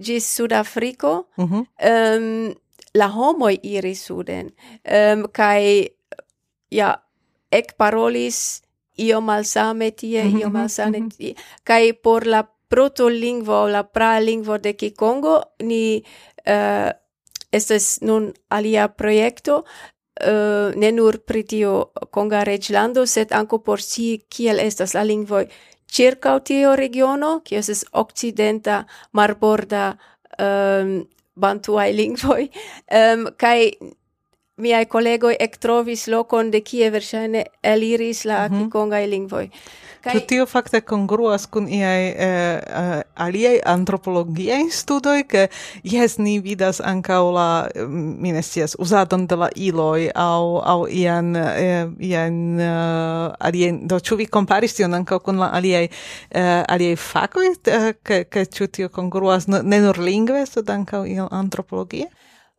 [0.00, 1.66] gis Sudafrico, mm -hmm.
[1.90, 2.54] um,
[2.94, 4.52] la homoi iris suden,
[4.84, 5.90] ehm, um, kai
[6.70, 7.02] ja,
[7.52, 8.62] ec parolis
[8.98, 11.08] io malsame tie, mhm, io mhm, malsame mhm.
[11.08, 16.02] tie, kai por la proto-lingvo, la pra-lingvo de Kikongo, ni
[16.46, 16.90] uh,
[17.52, 19.64] estes nun alia proiecto, uh,
[20.16, 25.46] eh, ne nur pri tio Konga reglando, sed anco por si kiel estas la lingvoj
[25.86, 29.96] circa tio regiono, kio estes occidenta marborda
[30.38, 32.48] eh, um, bantuae lingvoj,
[32.90, 33.72] um, kai
[34.56, 38.64] miai collegoi ectrovis locon de kie verŝajne eliris la mm -hmm.
[38.64, 39.50] kikongai lingvoi.
[40.00, 40.12] Kai...
[40.14, 45.48] Ĉu tio fakte kongruas kun iaj eh, uh, aliaj antropologiaj studoj, ke
[45.82, 50.86] jes ni vidas ankaŭ la mm, mi ne scias uzadon de la iloj aŭ aŭ
[50.88, 55.88] ian eh, ian eh, uh, alien do ĉu vi komparis tion ankaŭ kun la aliaj
[56.30, 61.28] eh, aliaj fakoj eh, ke ke ĉu tio kongruas ne nur lingve sed ankaŭ iel
[61.30, 62.06] antropologie?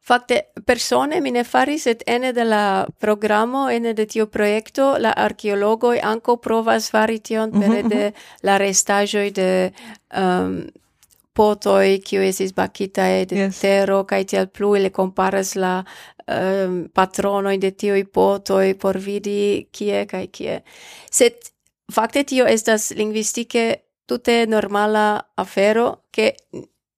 [0.08, 5.12] Fakte persone mi ne faris et ene de la programo ene de tio projekto la
[5.12, 8.14] arkeologoj anko provas fari tion mm -hmm, de mhm.
[8.44, 9.72] la restajo de
[10.18, 10.68] um,
[11.34, 13.60] potoi kiu esis bakitae de yes.
[13.60, 15.84] tero kaj tiel plu ili komparas la
[16.28, 20.62] um, patronoj de tiuj potoi por vidi kie kaj kie
[21.12, 21.34] sed
[21.94, 26.32] fakte tio estas lingvistike tute normala afero ke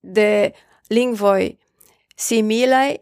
[0.03, 0.51] de
[0.89, 1.49] lingvoj
[2.19, 2.97] similai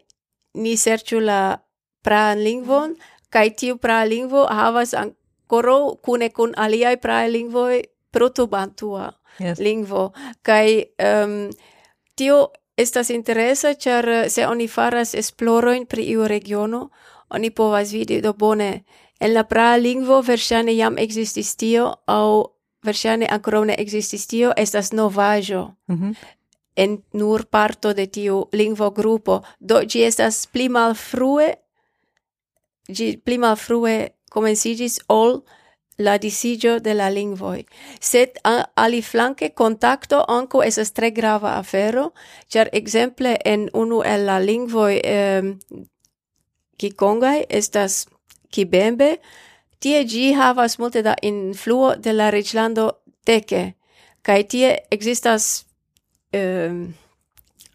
[0.54, 1.58] ni serĉu la
[2.06, 2.94] praan lingvon
[3.34, 9.58] kaj tiu praa lingvo havas ancora kune kun aliaj praaj lingvoj protobantua yes.
[9.58, 11.50] lingvo kaj um,
[12.14, 16.88] tio estas interesa ĉar eh, se oni faras esplorojn pri iu regiono
[17.28, 18.84] oni povas vidi do bone
[19.20, 22.44] en la praa lingvo verŝajne jam ekzistis tio aŭ
[22.86, 26.14] verŝajne ankoraŭ ne ekzistis tio estas novaĵo mm -hmm
[26.78, 31.48] en nur parto de tiu lingvo grupo, do gi estas pli malfrue
[32.88, 33.96] gi pli malfrue
[34.30, 35.42] comencigis ol
[35.98, 37.64] la disigio de la lingvoi.
[38.00, 38.38] Sed
[38.76, 42.12] ali flanque contacto anco esas tre grava afero,
[42.48, 45.42] char exemple en unu el la lingvoi eh,
[46.78, 48.06] Kikongai estas
[48.50, 49.18] Kibembe,
[49.80, 53.74] tie gi havas multe da influo de la reglando Teke,
[54.22, 55.67] kai tie existas
[56.34, 56.94] um,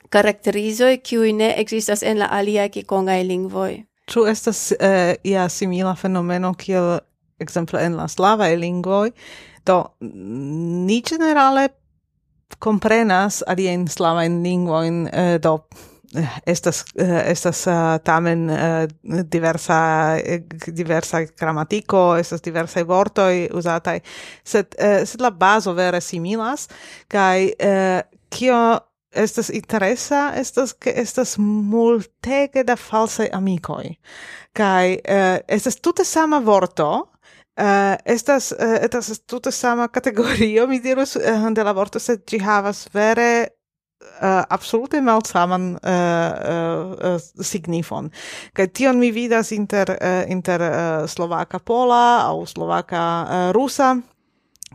[0.09, 5.95] karakterizoj qui ne existas en la alia ki kikongaj lingvoi Ĉu estas uh, ia simila
[5.95, 6.99] fenomeno kiel
[7.39, 9.11] ekzemple en la slava e lingvoi
[9.65, 11.69] Do ni generale
[12.59, 15.53] comprenas alien slavajn lingvojn uh, do
[16.15, 19.79] eh, estas uh, estas uh, tamen uh, diversa
[20.67, 23.99] diversa gramatiko estas diversa vortoj uzataj
[24.43, 26.67] sed uh, sed la bazo vere similas
[27.07, 28.01] kaj uh,
[28.33, 28.59] kio
[29.13, 33.95] estas interesa estas ke estas multege da falsaj amikoj
[34.57, 36.91] kaj uh, estas tute sama vorto
[37.53, 42.39] Uh, estas uh, estas tute sama kategorio mi dirus uh, de la vorto sed ĝi
[42.41, 43.27] havas vere
[44.03, 48.09] uh, absolute malsaman uh, uh, signifon.
[48.53, 53.95] Kaj tion mi vidas inter, uh, inter uh, slovaka pola au slovaka uh, rusa,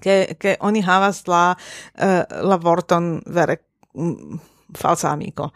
[0.00, 3.61] che che oni havas la uh, la vorton vere
[3.94, 4.40] um,
[4.72, 5.52] falsa amico.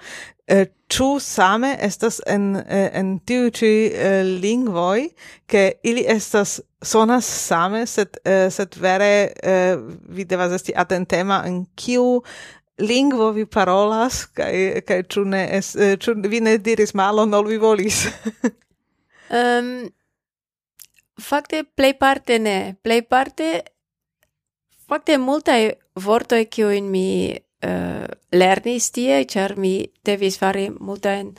[0.46, 5.09] Uh, ĉu same estas en eh, en tiu ĉi uh, lingvoj
[5.46, 11.64] ke ili estas sonas same sed uh, sed vere uh, vi devas esti atentema en
[11.74, 12.22] kiu
[12.78, 17.61] lingvo vi parolas kaj kaj ĉu ne es, ĉu vi ne diris malon ol vi
[17.62, 18.05] volis?
[19.33, 19.88] Um,
[21.16, 22.76] fakte plejparte ne.
[22.84, 23.62] Plejparte
[24.89, 29.74] Fakte multaj vortoj kiujn mi uh, lernis tie, ĉar mi
[30.05, 31.35] devis fari multajn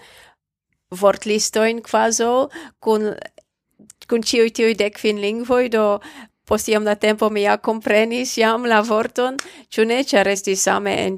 [0.93, 3.13] vortlistojn kvazo kun
[4.09, 5.99] kun ĉiuj tiuj dekvin lingvoj, do
[6.45, 9.39] post iom da tempo mi ja komprenis jam la vorton,
[9.71, 11.17] ĉu ne, ĉar estis same en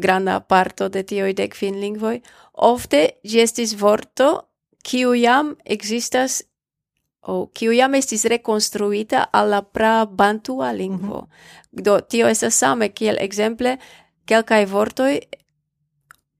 [0.00, 2.20] granda parto de tiuj dekvin lingvoj,
[2.68, 4.30] ofte ĝi estis vorto
[4.84, 6.42] kiu jam ekzistas
[7.22, 11.20] o kiu jam estis rekonstruita al la prabantua lingvo.
[11.20, 11.82] Mm -hmm.
[11.82, 13.76] Do tio estas same kiel ekzemple
[14.26, 15.18] kelkaj vortoj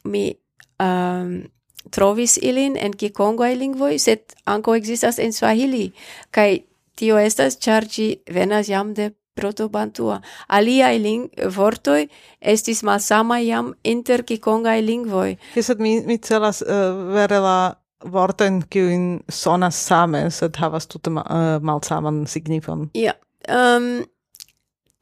[0.05, 0.35] mi
[0.79, 1.43] um,
[1.91, 5.91] trovis ilin en kikongaj lingvoj, sed ankaŭ ekzistas en Swahili
[6.31, 6.59] kaj
[6.99, 10.21] tio estas ĉar ĝi venas jam de proto-bantua.
[10.49, 12.09] Aliaj ling vortoj
[12.41, 15.37] estis malsamaj jam inter kikongaj lingvoj.
[15.63, 17.59] Sed mi, mi celas uh, vere la
[18.05, 22.91] vorten kiujn sonas same, sed havas tute ma, uh, malsaman signifon.
[22.95, 23.13] Ja,
[23.49, 23.77] yeah.
[23.77, 24.05] um,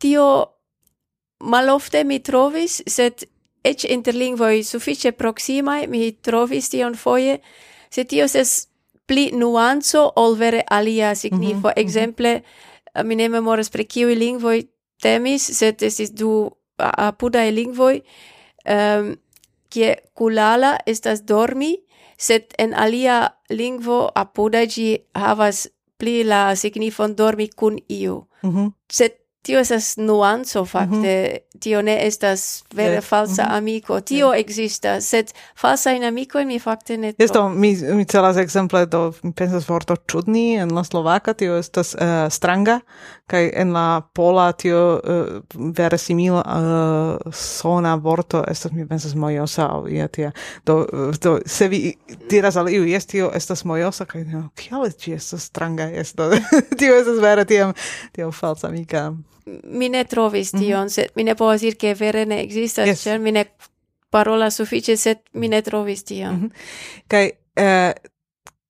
[0.01, 0.29] tio
[1.45, 3.27] malofte mi trovis, sed
[3.67, 7.41] ec interlingvoi suffice proximae mi trovis tion foie,
[7.91, 8.69] se tio ses
[9.07, 11.69] pli nuanzo ol vere alia signifo.
[11.69, 12.43] Mm -hmm, Exemple,
[12.95, 14.69] eh, mi ne memoras pre kiui lingvoi
[15.03, 18.03] temis, sed estis du apudae lingvoi, um,
[18.65, 19.13] ehm,
[19.71, 21.86] kie kulala estas dormi,
[22.19, 28.25] sed en alia lingvo apuda gi havas pli la signifon dormi kun iu.
[28.43, 28.73] Mm -hmm.
[28.93, 29.12] Sed
[29.47, 31.61] tio esas nuanzo fakte, mm -hmm.
[31.61, 33.57] tio ne estas vere falsa mm -hmm.
[33.57, 34.41] amiko, tio yeah.
[34.41, 37.25] existas, sed falsajn amico mi fakte ne tro.
[37.25, 41.95] Esto, mi, mi celas exemple, do, mi pensas vorto čudni en la slovaka, tio estas
[41.95, 42.81] uh, stranga,
[43.27, 49.66] kai en la pola tio uh, vere simila uh, sona vorto estas mi pensas mojosa
[49.66, 50.33] au ia tia
[50.66, 51.95] do, eh, do se vi
[52.31, 56.31] diras al iu jes tio estas mojosa kai no, kial ĝi estas stranga esto
[56.79, 57.74] tio estas vere tiam
[58.12, 59.12] tio falsa mica
[59.64, 60.62] mi ne trovis mhm.
[60.62, 60.93] tion mm -hmm.
[60.95, 63.20] sed mi ne povas dir ke vere ne existas yes.
[63.20, 63.45] mi ne
[64.11, 66.51] parola sufiĉe sed mi ne trovis tion mm -hmm.
[67.09, 67.93] kai uh,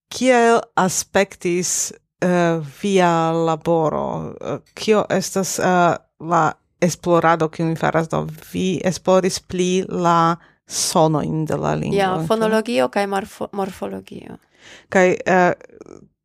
[0.09, 1.93] kiel aspektis
[2.25, 4.35] uh, via laboro?
[4.41, 8.27] Eh, kio uh, estas uh, la esplorado kiu mi faras do?
[8.53, 10.37] Vi esploris pli la
[10.67, 14.39] sonoin de la lingua Ja, fonologio kaj morfo morfologio.
[14.89, 15.53] Kaj uh,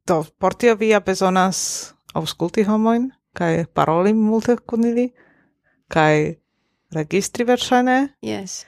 [0.07, 5.11] do por tio vi bezonas aŭskulti homojn kaj paroli multe kun ili
[5.87, 6.35] kaj
[6.95, 7.97] registri verŝajne?
[8.21, 8.65] Yes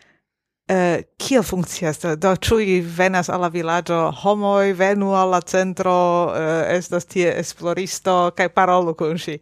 [0.74, 2.00] eh, kiel funkcias?
[2.18, 5.96] Do, cui venas alla villaggio homoi, venu alla centro,
[6.36, 9.38] eh, estas tie esploristo, kaj parolu kun si.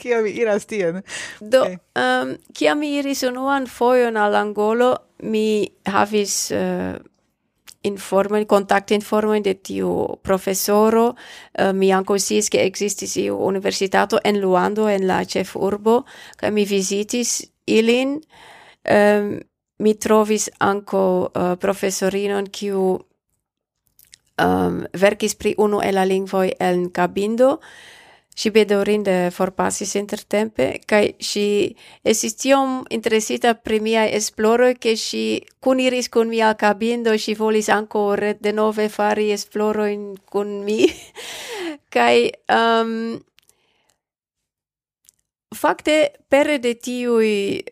[0.00, 1.02] Kia vi iras tien?
[1.40, 1.78] Do, okay.
[1.96, 6.50] um, kia mi iris unuan foion al Angolo, mi havis...
[6.50, 7.06] Eh, uh,
[7.82, 11.14] informen, contact informo de tiu professoro.
[11.58, 16.04] Uh, eh, mi anco sis che existis iu universitato en Luando, en la chef urbo,
[16.36, 18.20] ca mi visitis ilin,
[18.90, 19.38] um,
[19.80, 22.98] mi trovis anco uh, professorinon kiu
[24.40, 27.60] um, verkis pri unu el la lingvoj en Kabindo,
[28.34, 36.08] si bedaurinde forpasis intertempe, kai si esis tiom interesita pri miai esploroi, che si cuniris
[36.08, 40.86] con mia cabindo, si volis anco de nove fari esploroi con mi,
[41.94, 43.20] kai um, ehm,
[45.52, 47.64] facte pere de tiui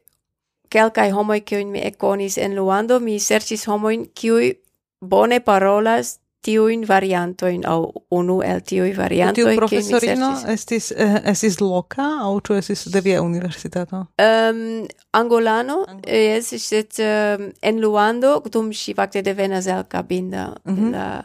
[0.70, 4.54] quelcae homoi cium mi econis en Luando, mi sercis homoin qui
[5.00, 12.06] bone parolas tiuin variantoin au unu el tiui variantoi tiu professorino estis eh, estis loca
[12.22, 16.00] au tu estis de via universitato um, angolano Angol.
[16.06, 20.90] es set um, en Luando dum si fakte devenas el Cabinda mm -hmm.
[20.90, 21.24] la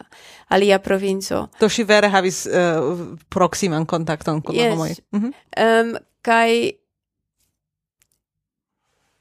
[0.50, 4.72] alia provinco To si vere havis eh, uh, proximan kontakton kun yes.
[4.72, 5.34] homoj mm -hmm.
[5.84, 6.83] um, kai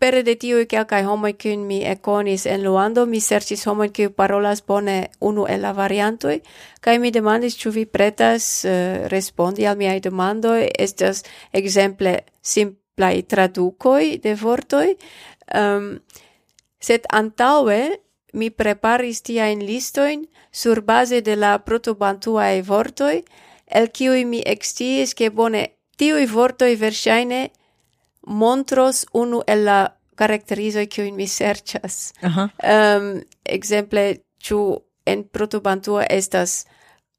[0.03, 4.11] pere de tiu ke kai homo kun mi ekonis en Luando, mi serĉis homo kiuj
[4.19, 6.41] parolas bone unu el la variantoj
[6.83, 10.67] kaj mi demandis ĉu vi pretas uh, respondi al miaj demandoj.
[10.79, 11.23] Estas
[11.53, 14.89] ekzemple simplaj tradukoj de vortoj.
[15.55, 15.89] Um,
[16.83, 17.81] sed antaŭe
[18.35, 23.23] mi preparis tiajn listojn sur base de la protobantuaj vortoj,
[23.67, 25.67] el kiuj mi eksciis ke bone
[26.01, 27.43] tiuj vortoj verŝajne
[28.27, 32.49] montros unu el la caracterizoi in mi serchas Uh -huh.
[32.75, 36.67] um, exemple, chu en protobantua estas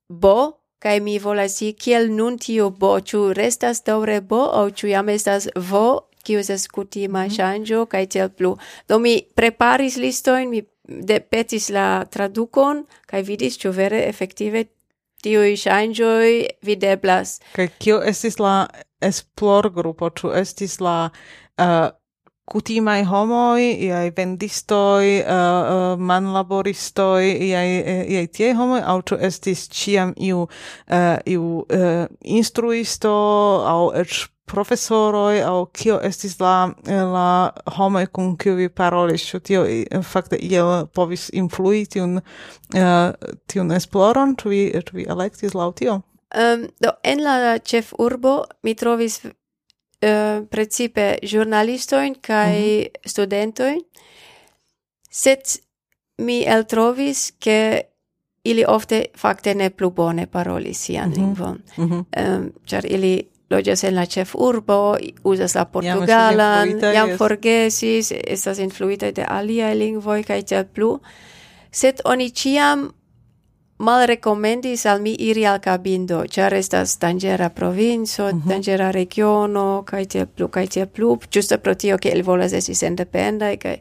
[0.09, 4.87] bo kai mi volas si kiel nun tio bo chu restas daure bo o chu
[4.87, 7.35] jam estas vo kiu estas kutima mm -hmm.
[7.35, 8.57] ŝanĝo kaj tiel plu.
[8.89, 14.65] Do mi preparis listojn, mi de petis la tradukon kaj vidis ĉu vere efektive
[15.23, 17.39] tiuj ŝanĝoj videblas.
[17.55, 18.67] Kaj kio estis la
[19.09, 21.91] esplor grupo, ĉu estis la uh,
[22.45, 25.29] kutimaj homoj, iaj vendistoj, uh,
[25.75, 32.05] uh manlaboristoj, iaj, eh, iaj tie homoj, aŭ ĉu estis ĉiam iu, uh, iu uh,
[32.21, 33.15] instruisto
[33.67, 34.23] aŭ eĉ
[34.53, 37.27] profesoroj aŭ kio estis la la
[37.77, 39.23] homoj kun kiuj vi parolis?
[39.29, 39.63] Ĉu tio
[40.03, 43.13] fakte iel povis influi tiun uh,
[43.47, 44.35] tiun esploron?
[44.35, 46.01] Ĉu vi ĉu vi elektis laŭ tio?
[46.33, 49.29] Um, do, en la chef urbo mi trovis eh,
[50.09, 53.09] uh, principe giornalistoin kai mm -hmm.
[53.09, 53.81] studentoin,
[55.09, 55.63] set
[56.17, 57.83] mi el trovis ke
[58.43, 61.17] ili ofte fakte ne plu bone paroli sian mm -hmm.
[61.17, 61.63] lingvon.
[61.77, 62.35] Mm -hmm.
[62.37, 67.17] um, char ili loĝas en la urbo uzas la portugalan, jam, yes.
[67.17, 70.99] forgesis, estas influita de alia lingvoj kaj tiel plu.
[71.71, 72.91] Sed oni ciam
[73.83, 78.47] mal recomendis al mi iri al Cabindo, char estas dangera provinco, mm -hmm.
[78.47, 82.81] dangera regiono kaj tiel plu kaj tiel plu, ĝuste pro tio che ili volas esis
[82.81, 83.77] independai, kaj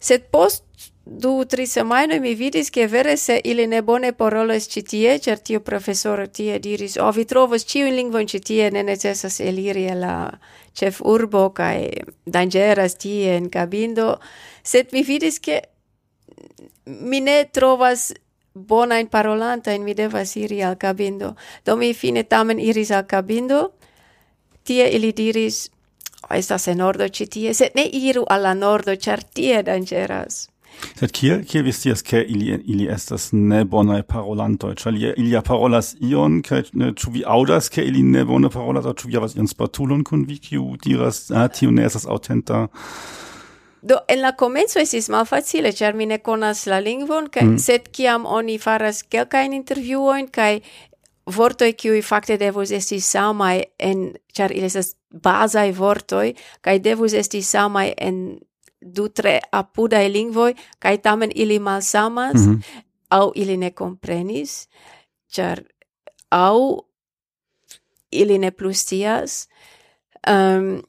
[0.00, 0.64] sed post
[1.04, 5.60] du tri semaino mi vidis che vere se ili ne bone parolas citie, char tio
[5.60, 9.94] professor tie diris, "O oh, vi trovos ĉiujn in ĉi citie, ne necessas eliri la
[9.94, 10.38] la
[10.72, 11.88] ĉefurbo kaj
[12.24, 14.18] dangeras tie in Cabindo."
[14.62, 15.60] Sed mi vidis che
[16.84, 18.12] mi ne trovas
[18.66, 21.34] bona in parolanta in mi devas iri al cabindo.
[21.64, 23.72] Do mi fine tamen iris al cabindo,
[24.64, 25.70] tie ili diris,
[26.28, 30.48] oh, estas en ordo ci tie, sed ne iru al la nordo, char tie dangeras.
[30.98, 35.40] Sed kie, kie vi scias, ke ili, ili estas ne bonaj parolantoj, ĉar li ili
[35.46, 39.34] parolas ion, kaj ĉu vi audas ke ili ne bone parolas, aŭ ĉu vi havas
[39.36, 42.66] ion spatulon kun vi, kiu diras, ah, tio ne estas autenta
[43.88, 47.58] Do en la komenco estis malfacile, char mi ne conas la lingvon, kaj mm.
[47.62, 50.60] sed kiam oni faras kelkajn intervjuoin, kaj
[51.36, 56.34] vortoi kiuj fakte devus esti samai en char il esas basai vortoi,
[56.64, 58.38] kaj devus esti samai en
[58.80, 62.82] du tre apudaj lingvoi, kai tamen ili malsamas mm -hmm.
[63.10, 64.68] au ili ne comprenis,
[65.32, 65.62] char
[66.30, 66.84] au
[68.10, 69.48] ili ne plustias,
[70.28, 70.80] um, ehm,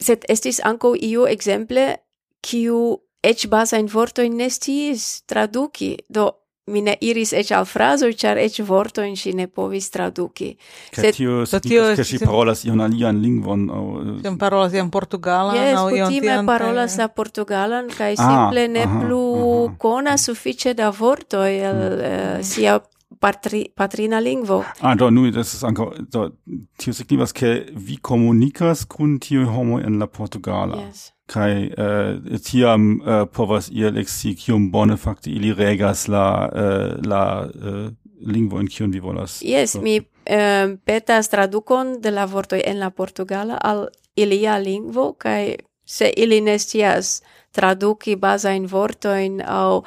[0.00, 1.96] sed estis anco iu exemple
[2.40, 6.30] kiu ec basain vorto in nestis traduki, do
[6.70, 10.52] mi ne iris ec al fraso char ec vortoin si ne povis traduki
[10.94, 13.66] Ca tio significas che si parolas ion alian lingvon?
[13.70, 13.84] Au...
[14.22, 15.56] Siam eh, parolas iam portugalan?
[15.56, 19.24] Yes, au kutime parolas la portugalan, cae ah, simple ne aha, plu
[19.66, 19.74] aha.
[19.78, 22.38] conas suffice da vorto el mm.
[22.38, 22.78] uh, sia
[23.18, 24.64] patri, patrina lingvo.
[24.80, 26.30] Ah, do, nu, das ist anko, do,
[26.78, 30.86] tio signifas, ke vi comunicas kun tio homo en la portugala.
[30.86, 31.12] Yes.
[31.30, 34.36] Kai äh, eh, tiam äh, povas ihr leksi
[34.70, 37.90] bone fakte ili regas la äh, la äh,
[38.20, 39.42] lingvo en kiun vi volas.
[39.42, 39.80] Yes, so.
[39.80, 46.12] mi äh, petas tradukon de la vortoj en la portugala al ilia lingvo kai se
[46.16, 49.82] ili ne scias traduki bazajn vortojn aŭ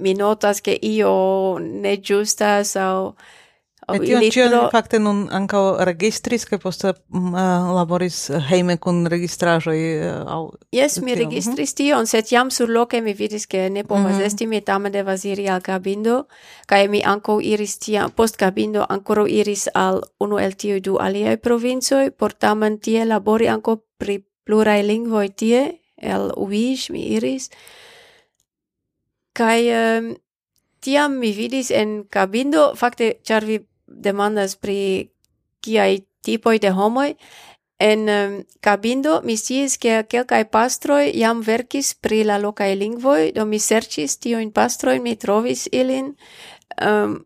[0.00, 3.14] mi notas che io ne justas au
[3.86, 4.68] au ili tio tro...
[4.72, 7.34] fakte nun ankaŭ registris kaj poste uh,
[7.74, 8.18] laboris
[8.50, 11.20] heime kun registraĵoj eh, uh, au yes mi mhm.
[11.20, 14.26] registris tion, set jam surloke mi vidis ke ne povas mm -hmm.
[14.26, 16.24] esti mi tamen devas iri al cabindo
[16.66, 21.36] kaj mi anco iris tiam post cabindo ancora iris al unu el tiuj du aliaj
[21.36, 27.50] provincoj por tamen tie labori anco pri plurai lingvoi tie el Uish mi iris
[29.32, 30.14] Kai um,
[30.80, 35.10] tiam mi vidis en cabindo, fakte, char vi demandas pri
[35.60, 37.16] ki ai tipoi de homoi
[37.80, 43.46] en um, cabindo mi sciis ke kelkaj pastroi jam verkis pri la lokaj lingvoi do
[43.48, 46.14] mi serchis tio in pastroi mi trovis ilin.
[46.80, 47.24] Um,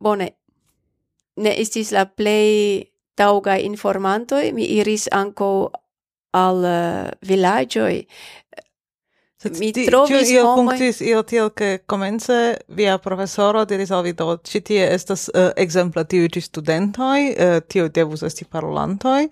[0.00, 0.30] bone,
[1.36, 5.70] ne estis la play tauga informantoi mi iris anko
[6.32, 7.94] al uh, vilaĝoj
[9.40, 10.74] Sed mi ti, trovis io homoj...
[10.76, 15.30] punktis io tiel, che comence via professoro diris oh, al vi do, ci tie estas
[15.32, 19.30] eh, uh, exempla tiu ci studentoi, uh, eh, tiu devus esti parolantoi,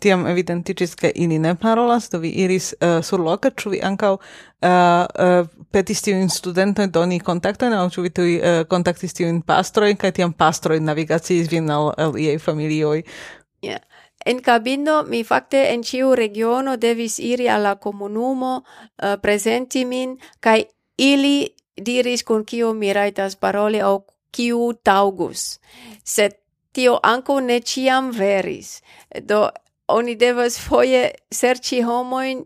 [0.00, 3.82] tiam evidenticis, che ini ne parolas, do vi iris eh, uh, sur loca, ču vi
[3.84, 9.42] ancau uh, uh, petis tiun studentoi doni contactoin, au ču vi tui uh, contactis tiun
[9.44, 13.04] pastroin, ca tiam pastroi navigacis vin al, al iei familioi.
[13.60, 13.84] Yeah.
[14.24, 18.64] En cabino mi facte en ciu regiono devis iri alla comunumo, uh,
[19.06, 20.66] eh, presenti min, kai
[20.96, 25.60] ili diris con kiu mi raitas paroli au kiu taugus.
[26.04, 26.36] Sed
[26.72, 28.82] tio anco ne ciam veris.
[29.22, 29.48] Do
[29.88, 32.44] oni devas foje serci homoin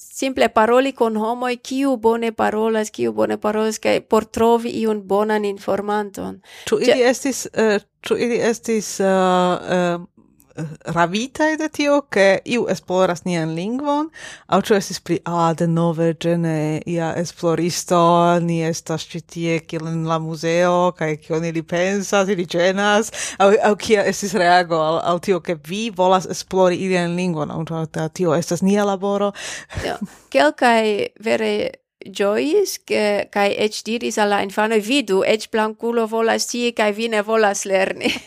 [0.00, 5.44] simple paroli con homoi kiu bone parolas, kiu bone parolas, kai por trovi iun bonan
[5.44, 6.40] informanton.
[6.68, 10.06] Tu eh, ili estis, uh, tu ili estis uh, uh
[10.84, 14.10] ravita de tio, che iu esploras nian lingvon,
[14.48, 20.06] au cio pri pli, ah, de nove gene ia esploristo, ni estas citie kiel in
[20.06, 25.20] la museo, che kion li pensas, ili cenas, au, au kia esis reago al, al
[25.20, 27.64] tio, che vi volas esplori ilian lingvon, au
[28.12, 29.32] tio estas nia laboro.
[30.30, 36.92] Kelkai vere giois che kai ech diris alla infano vidu ech blanculo volas tie kai
[36.92, 38.10] vine volas lerni.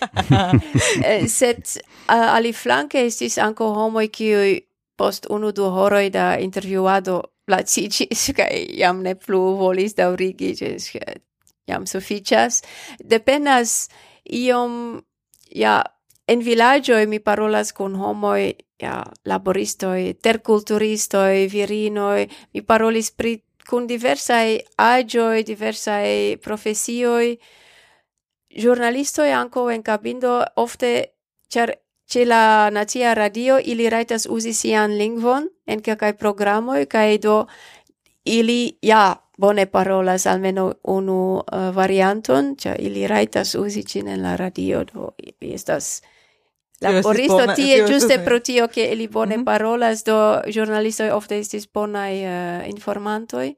[1.03, 4.63] Eh, Set uh, ali flanke estis anco homo qui
[4.95, 10.91] post unu du horoi da interviuado placicis kai jam ne plu volis daurigi jes
[11.67, 12.61] jam suficias.
[12.99, 13.89] Depenas
[14.24, 15.01] iom
[15.49, 15.82] ja
[16.28, 24.64] en villaggio mi parolas con homoi ja laboristoi terculturistoi virinoi mi parolis pri con diversai
[24.76, 27.39] agioi, diversai profesioi,
[28.47, 31.16] giornalistoi anco en cabindo ofte
[31.47, 37.47] char ce la Nacia Radio ili raitas usi sian lingvon en kai programoi, kaj do
[38.26, 44.36] ili ja bone parolas almeno unu uh, varianton, ĉar ili raitas usi cin en la
[44.36, 46.01] radio, do estas
[46.84, 49.45] laboristo tie giuste pro tio che eli bone mm -hmm.
[49.45, 53.55] parolas do giornalisto ofte estis bonaj uh, informantoj ehm,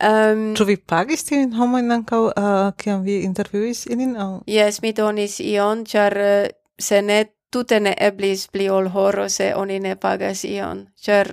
[0.00, 4.16] Um, Ču vi pagis tiujn homojn ankaŭ uh, kiam vi intervjuis ilin?
[4.16, 4.42] Aŭ?
[4.46, 9.28] Yes, mi donis ion, char uh, eh, se ne tute ne eblis pli ol horo
[9.28, 10.86] se oni ne pagas ion.
[11.02, 11.32] Char,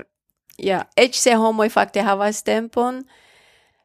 [0.57, 3.03] ja, ec se homoi fakte havas tempon,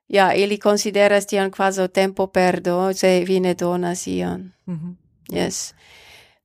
[0.08, 4.52] ja, ili consideras tion quaso tempo perdo, se vi ne donas ion.
[4.66, 4.94] Mm -hmm.
[5.36, 5.74] Yes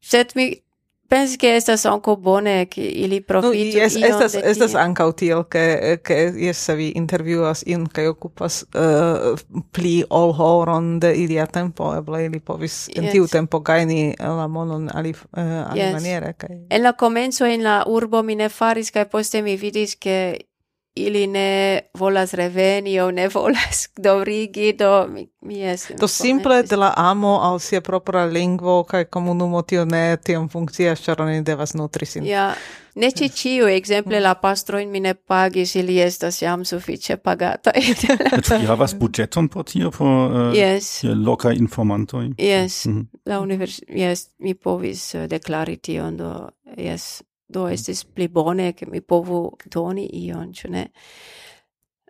[0.05, 0.63] sed mi
[1.07, 5.47] pensi che estas anco bone che ili profitu no, yes, estas, de estas ancau tio
[5.47, 9.35] che, che yes, se vi intervjuas in che occupas uh, eh,
[9.71, 12.97] pli ol horon de ilia tempo eble ili povis yes.
[12.97, 15.93] in tiu tempo gaini la monon ali, uh, ali yes.
[15.93, 16.65] maniere kai...
[16.69, 20.47] en la comenzo in la urbo mi ne faris kai poste mi vidis che
[20.95, 26.75] ili ne volas reveni o ne volas daurigi do mi, mi es to simple de
[26.75, 31.73] la amo al sia propra lingvo kaj komunumo tio ne tiam funkcias, ĉar oni devas
[31.73, 32.25] nutri sin.
[32.25, 32.53] Ja,
[32.95, 37.71] ne ĉi ĉiu, ekzemple la pastrojn mi ne pagis, ili estas jam sufiĉe pagata
[38.47, 41.03] Ĉu havas budgeton por tio por uh, eh, yes.
[41.03, 43.05] loka informanto Yes, mm -hmm.
[43.25, 43.81] la univers...
[43.87, 49.51] Yes, mi povis eh, deklari tion, do yes do estis pli bone che mi povu
[49.65, 50.87] doni ion, ĉu ne?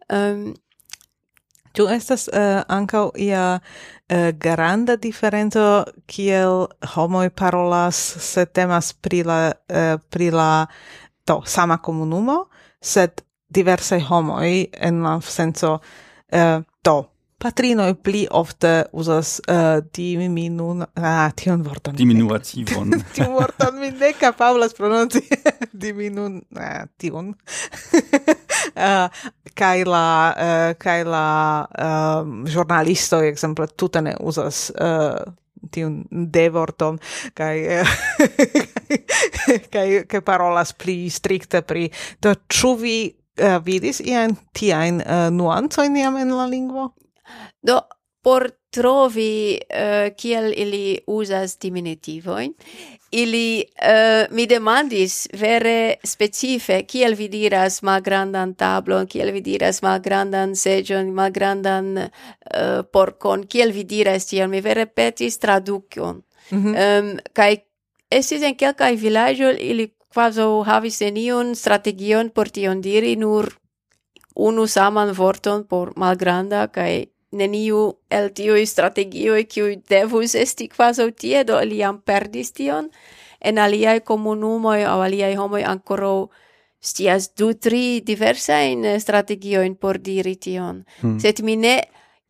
[0.10, 0.54] Ehm um,
[1.76, 9.40] Tu estas uh, ankaŭ ia uh, granda diferenco kiel homoj parolas se temas pri la
[9.52, 10.68] uh, pri la
[11.26, 12.46] to sama komunumo,
[12.82, 17.15] sed diversaj homoj en la senso uh, to
[17.46, 20.82] patrino pli ofte uzas eh, uh, diminun...
[20.98, 21.94] Ah, tion vorton.
[21.96, 22.96] Diminuativon.
[23.14, 25.22] tion vorton mi ne kapablas prononci.
[25.84, 26.40] diminun...
[26.58, 27.30] Ah, eh, tion.
[27.30, 28.02] uh,
[28.88, 29.10] eh,
[29.54, 30.08] kai la...
[30.34, 31.28] Uh, kai la
[31.86, 34.72] um, giornalisto, exemple, tute ne uzas...
[34.74, 35.22] Uh,
[35.74, 36.98] tiun devorton
[37.34, 37.56] kai...
[39.74, 41.88] kai, kai parolas pli strikte pri
[42.22, 43.00] do chuvi vi
[43.42, 46.92] uh, vidis ian tiajn uh, nuancoin iam en la lingvo?
[47.66, 47.80] Do,
[48.26, 52.54] por trovi uh, kiel ili usas diminutivoin,
[53.12, 60.56] ili uh, mi demandis vere specife kiel vi diras malgrandan tablon, kiel vi diras malgrandan
[60.56, 62.10] seĝon, malgrandan uh,
[62.52, 66.24] eh, porkon, kiel vi diras tion, mi vere petis tradukion.
[66.52, 67.00] Mm -hmm.
[67.00, 67.58] um, kai
[68.10, 73.54] estis en kelkaj vilaĝoj ili quaso havis neniun strategion por tion diri, nur
[74.36, 77.06] unu saman vorton por malgranda kai
[77.36, 82.90] neniu el tiui strategioi kiui devus esti quaso tie, do ili jam perdis tion,
[83.42, 86.28] en aliai comunumoi au aliai homoi ancora
[86.86, 90.84] stias du, tri diversain strategioin por diri tion.
[91.02, 91.20] Hmm.
[91.20, 91.80] Set mi ne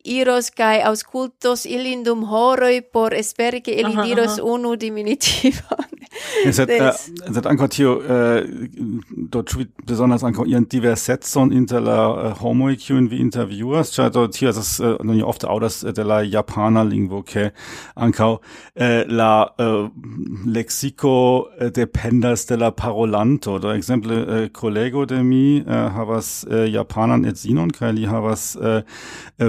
[0.06, 4.46] iros kai auscultos ilin dum horoi por esperi che ili diros aha.
[4.52, 5.86] unu diminutivon.
[6.52, 8.40] sed, es uh, hat ancor tio, uh,
[9.10, 9.44] do
[9.84, 14.78] besonders ancor ihren diversetzon inter la uh, homoj kiujn vi intervjuas, ĉar das tio estas
[14.80, 17.50] uh, nun ofte aŭdas uh, de la japaner lingvo, ke
[17.96, 19.88] ankaŭ uh, la uh,
[20.46, 23.58] lexico dependas de la parolanto.
[23.58, 28.82] Do exemple uh, de mi havas uh, japanan sinon kai li havas uh,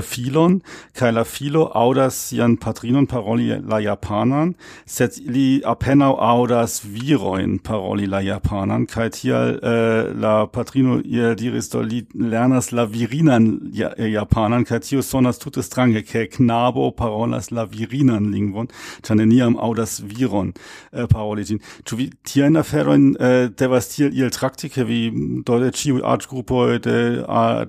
[0.02, 0.62] filon filon,
[0.94, 8.08] kai la filo audas sian patrinon paroli la japanan, sed ili audas aŭdas viroin paroli
[8.08, 13.92] la japanan, kai tial äh, la patrino ihr diris do li lernas la virinan ja,
[13.98, 18.68] eh, japanan, kai tio sonas tutes strange, ke knabo parolas la virinan lingvon,
[19.04, 20.54] ĉar neniam aŭdas viron
[20.94, 21.60] äh, paroli tin.
[21.86, 25.12] Tu vi tiajn aferoin äh, devas tiel iel trakti, vi
[25.46, 27.00] do de ĉiuj artgrupoj de,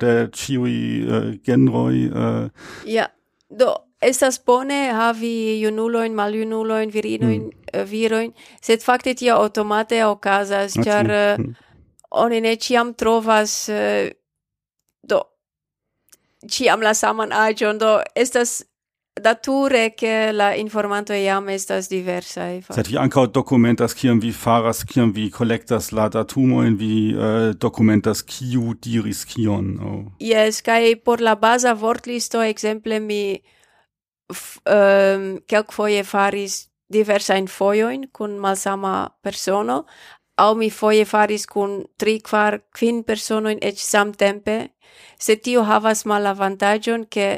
[0.00, 2.50] de ĉiuj äh, genroi, äh,
[2.86, 3.06] Ja,
[3.50, 7.64] do estas bone havi junuloin, maljunuloin, virinoin, mm.
[7.72, 11.42] Eh, viroin, sed fakte tia automate okazas, ĉar uh,
[12.10, 14.08] oni ne ĉiam trovas uh,
[15.02, 15.20] do
[16.48, 18.62] ĉiam la saman aĝon, do estas
[19.20, 24.32] dature che la informanto iam estas diversa eh, e sed vi ankaŭ documentas kiam vi
[24.32, 30.00] faras kiam vi collectas la datumoin, vi eh, uh, documentas kiu diris kion oh.
[30.20, 33.42] yes kai por la baza vortlisto exemple mi
[34.64, 39.84] um, kelkfoje faris diversajn foioin kun malsama persono
[40.38, 44.58] au mi foje faris kun tri kvar kvin personoin ec samtempe
[45.18, 47.28] se tio havas malavantaĝon ke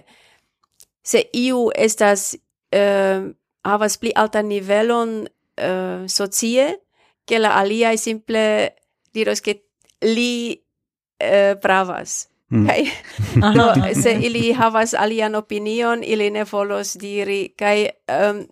[1.03, 2.35] se iu estas
[2.75, 3.31] uh,
[3.65, 6.77] havas pli altan nivelon uh, socie,
[7.27, 8.75] che la alia simple
[9.13, 9.63] diros che
[10.01, 10.61] li
[11.23, 12.29] uh, pravas.
[12.51, 12.67] Mm.
[12.67, 12.85] Kai
[13.55, 18.47] no, se ili havas alian opinion, ili ne volos diri kai um,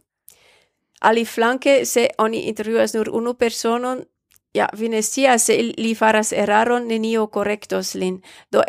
[1.01, 4.05] ali flanke se oni intervjuas nur unu personon,
[4.55, 8.23] ja vi ne se li faras eraron, nenio correctos lin.
[8.51, 8.63] Do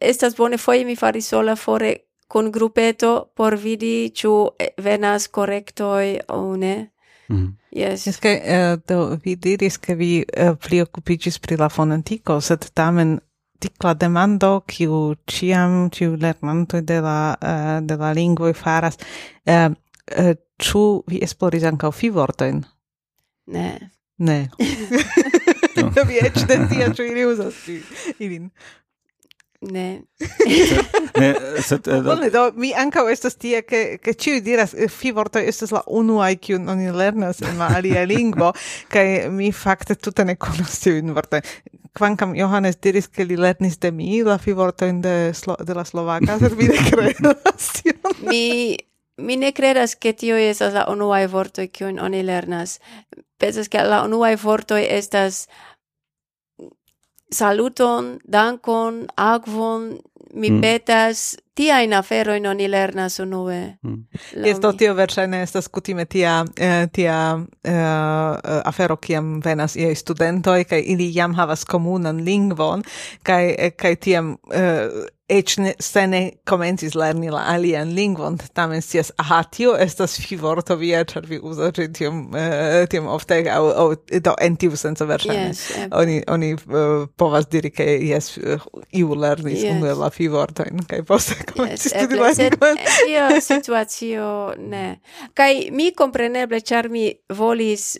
[0.00, 1.96] estas bone foje mi faris sola fore
[2.30, 6.92] con grupeto por vidi ciu venas correctoi o ne.
[7.28, 7.56] Mm.
[7.74, 8.06] Yes.
[8.06, 12.38] Es kaj uh, eh, do vi diris ke vi uh, pli occupigis pri la fonantico,
[12.40, 13.18] sed tamen
[13.58, 20.34] tikla demando kiu ciam, ciu lernantoj de la uh, de la lingvoj faras uh, uh,
[20.62, 22.62] ciu vi esploris ankaŭ fivortojn?
[23.46, 23.70] Ne.
[24.18, 24.38] Ne.
[25.82, 25.90] no.
[26.10, 27.58] vi eĉ de tia, ciu ili usas
[28.18, 28.50] ilin.
[29.60, 30.02] Ne.
[31.20, 34.88] ne, sed uh, Bone, eh, do mi ankaŭ estas tie ke ke ci diras eh,
[34.88, 38.54] fi vorto estas la unuaj kiun non lernas en la alia lingvo
[38.94, 41.44] kaj mi fakte tute ne konas tiujn vortojn.
[41.92, 45.84] Kvankam Johannes diris ke li lernis de mi la fi vortojn de slo, de la
[45.84, 47.70] slovaka, sed mi ne kredas
[48.24, 48.78] mi
[49.20, 52.78] mi ne credas che tio estas la unuae vortoi kiun oni lernas.
[53.36, 55.48] Pensas che la unuae vortoi estas
[57.34, 59.98] saluton, dankon, agvon,
[60.34, 60.60] mi mm.
[60.60, 63.76] petas tia in afero in oni lernas unue.
[63.82, 64.04] Mm.
[64.44, 70.64] Esto tio versene estas kutime tia eh, tia eh, eh, afero kiam venas iaj studentoj
[70.64, 72.82] kaj ili jam havas komunan lingvon
[73.22, 74.88] kaj eh, kaj tiam eh,
[75.30, 80.36] ec ne, se ne comencis lerni la alian lingvon, tamen sias, aha, tio estas fi
[80.40, 84.76] vorto via, char vi usa ci tiom, uh, tiom ofte, au, au, do, en tiu
[84.80, 85.50] senso versane.
[85.50, 85.62] Yes.
[85.96, 88.68] Oni, oni uh, povas diri che, yes, uh, eh,
[89.00, 89.76] iu lernis yes.
[89.76, 92.84] unu la fi vortoin, kai poste comencis yes, studi la lingvon.
[92.98, 94.86] Tio situatio, ne.
[95.38, 97.08] Kai mi compreneble, char mi
[97.38, 97.94] volis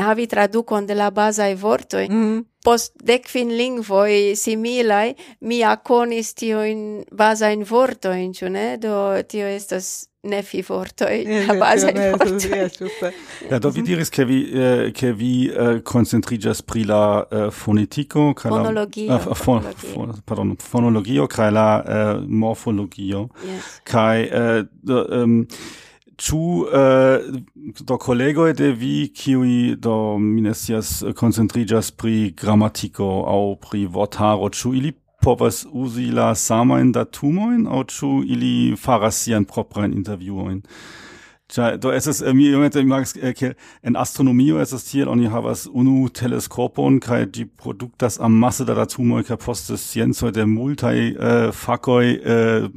[0.00, 7.64] havi traducon de la basae vortoi, mm post decfin lingvoi similai, mi aconis tioin basain
[7.64, 8.76] vortoin, ciu ne?
[8.80, 8.94] Do
[9.28, 13.12] tio estas nefi vortoi, la basain vortoi.
[13.48, 18.32] ja, do vi diris che vi, eh, che vi eh, concentrigas pri la eh, fonetico,
[18.34, 23.80] ca fonologio, la, eh, fon, fon, pardon, fonologio, ca la eh, morfologio, yes.
[23.82, 25.46] ca eh, do, um,
[26.20, 27.18] zu äh,
[27.86, 34.92] do kolegoj de vi qui do minesias ne pri grammatiko au pri vortaro chu ili
[35.22, 40.62] povas uzi la samajn datumoin au chu ili faras sian proprajn intervjuojn?
[41.50, 45.26] Cioè, do es äh, mi iomete äh, imagas äh, ke en astronomio estas tiel oni
[45.32, 51.50] havas unu teleskopon kaj ĝi produktas Masse da datumoj kaj poste sciencoj de multaj eh,
[51.50, 52.68] fakoj eh,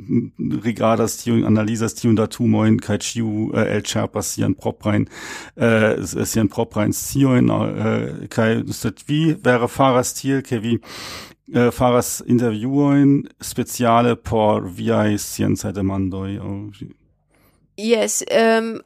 [0.65, 5.05] rigardas tiujn analizas tiujn datumojn kaj ĉiu eh, elĉerpas sian proprajn
[5.55, 10.79] eh, sian proprajn sciojn äh, kai sed wie wäre faras tiel ke wie
[11.53, 16.73] äh, faras intervjuojn speziale por vi sciencaj demandoi oh,
[17.77, 18.79] Yes, um,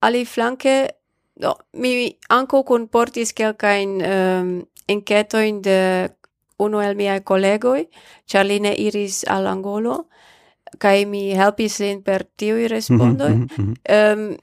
[0.00, 0.94] ali flanke
[1.40, 6.10] no, mi anco comportis quelcain um, encetoin de
[6.56, 7.88] uno el miei collegoi,
[8.26, 10.06] char li ne iris al Angolo,
[10.78, 13.34] kai mi helpis lin per tiui mhm, respondoi.
[13.34, 14.12] Mm -hmm, mm -hmm.
[14.12, 14.36] Um,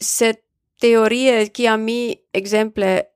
[0.00, 0.42] se
[0.80, 3.10] teorie, cia mi, exemple,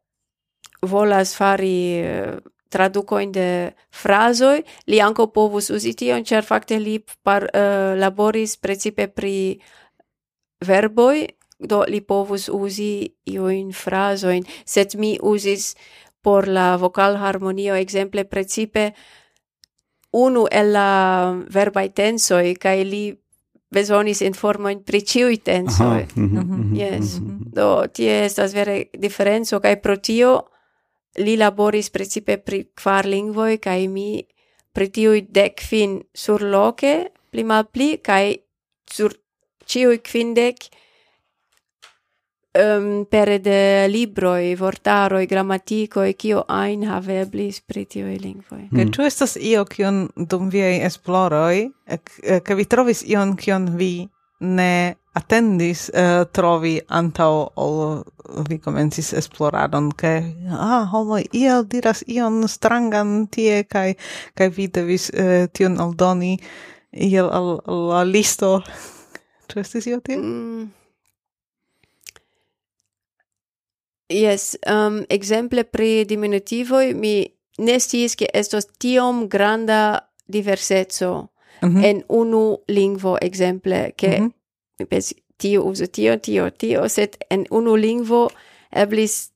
[0.83, 2.37] volas fari uh,
[2.69, 9.09] traducoin de frasoi, li anco povus usi tion, cer facte li par, uh, laboris principe
[9.09, 9.61] pri
[10.65, 11.27] verboi,
[11.59, 15.75] do li povus usi io in frasoin, set mi usis
[16.23, 18.95] por la vocal harmonio exemple precipe
[20.15, 23.05] unu el la verbai tensoi, kai li
[23.75, 26.03] besonis in forma in tensoi.
[26.03, 26.07] Aha.
[26.15, 26.45] Mm -hmm.
[26.45, 26.77] Mm -hmm.
[26.77, 27.21] Yes.
[27.21, 27.53] Mm -hmm.
[27.55, 30.45] Do, tie estas vere differenzo, kai pro tio
[31.17, 34.27] li laboris precipe pri kvar lingvoi, kai mi
[34.73, 38.45] pri tiui dec fin sur loke pli mal pli, kai
[38.93, 39.13] sur
[39.67, 40.69] ciui quindec
[42.59, 48.69] um, pere de libroi, vortaroi, grammaticoi, cio ain haveblis pri tioi lingvoi.
[48.71, 48.93] Mm.
[48.95, 51.71] Ĉu estas io kion dum viei esploroi,
[52.45, 53.95] ke vi trovis ion kion vi
[54.45, 58.03] ne attendis uh, trovi antau ol
[58.49, 60.13] vi comencis esploradon ke
[60.51, 63.95] ah homo iel diras ion strangan tie kai
[64.35, 66.35] kai vi devis uh, tion aldoni
[66.91, 68.59] iel al la listo
[69.47, 70.17] Tu estis io tie?
[70.17, 70.71] Mm.
[74.13, 77.25] Yes, um, exemple pri diminutivoi, mi
[77.59, 81.31] ne sciis estos tiom granda diverseco
[81.63, 81.85] mm -hmm.
[81.85, 84.33] en unu lingvo exemple che mm -hmm.
[84.79, 88.31] mi pensi, tio uso tio tio tio set en unu lingvo
[88.71, 89.31] eblis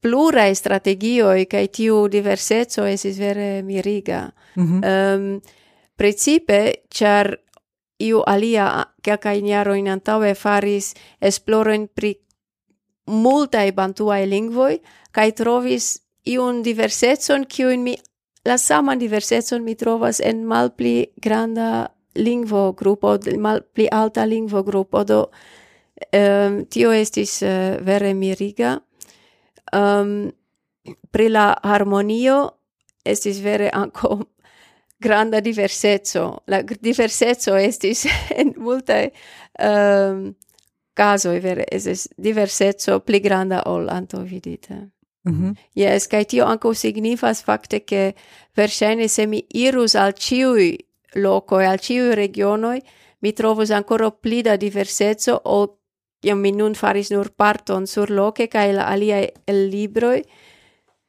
[0.00, 4.32] plurae strategioi cae tiu diverseco esis vere miriga.
[4.56, 4.80] Mm -hmm.
[5.14, 5.40] um,
[5.96, 7.38] principe, char
[7.98, 12.14] iu alia kelkajn jarojn antaue faris esploren pri
[13.08, 14.78] multae bantuae lingvoi,
[15.12, 16.62] cae trovis iun
[17.48, 17.96] kiu in mi
[18.44, 25.30] la saman diversetson mi trovas en malpli granda lingvo grupo malpli alta lingvo grupo do
[26.12, 28.78] um, tio estis uh, vere miriga.
[29.72, 30.32] Um,
[31.10, 32.50] pri la harmonio
[33.04, 34.24] estis vere anco
[34.98, 36.42] granda diverseco.
[36.46, 38.06] La diverseco estis
[38.40, 39.10] en multae
[39.62, 40.34] um,
[40.98, 44.90] casoi, vere, es diverseco pli granda ol anto vidite.
[45.28, 45.56] Mm -hmm.
[45.74, 48.14] Yes, kai tio anco signifas fakte che
[48.54, 50.76] versene se mi irus al ciui
[51.12, 52.82] e al ciui regionoi,
[53.18, 55.76] mi trovus ancora pli da diverseco ol
[56.20, 60.22] iam mi nun faris nur parton sur loce kai la alia el libroi,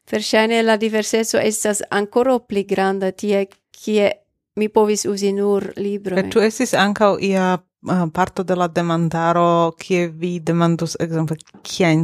[0.10, 4.12] Verŝajne la diverseco estas ancora pli granda tie kie
[4.60, 6.16] mi povis usi nur libro.
[6.16, 7.58] Kaj tu esis ancau ia
[7.88, 11.38] uh, parto de la demandaro kie vi demandus ekzemple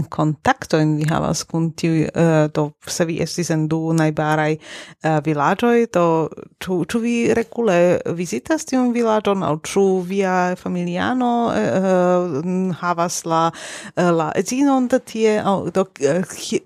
[0.09, 5.19] kontakto in vi havas kun tiu uh, do se vi estis en du najbaraj uh,
[5.25, 13.25] vilaĝoj do ĉu ĉu vi regule vizitas tiun vilaĝon aŭ ĉu via familiano uh, havas
[13.25, 13.51] la
[13.95, 15.85] la edzinon de tie aŭ do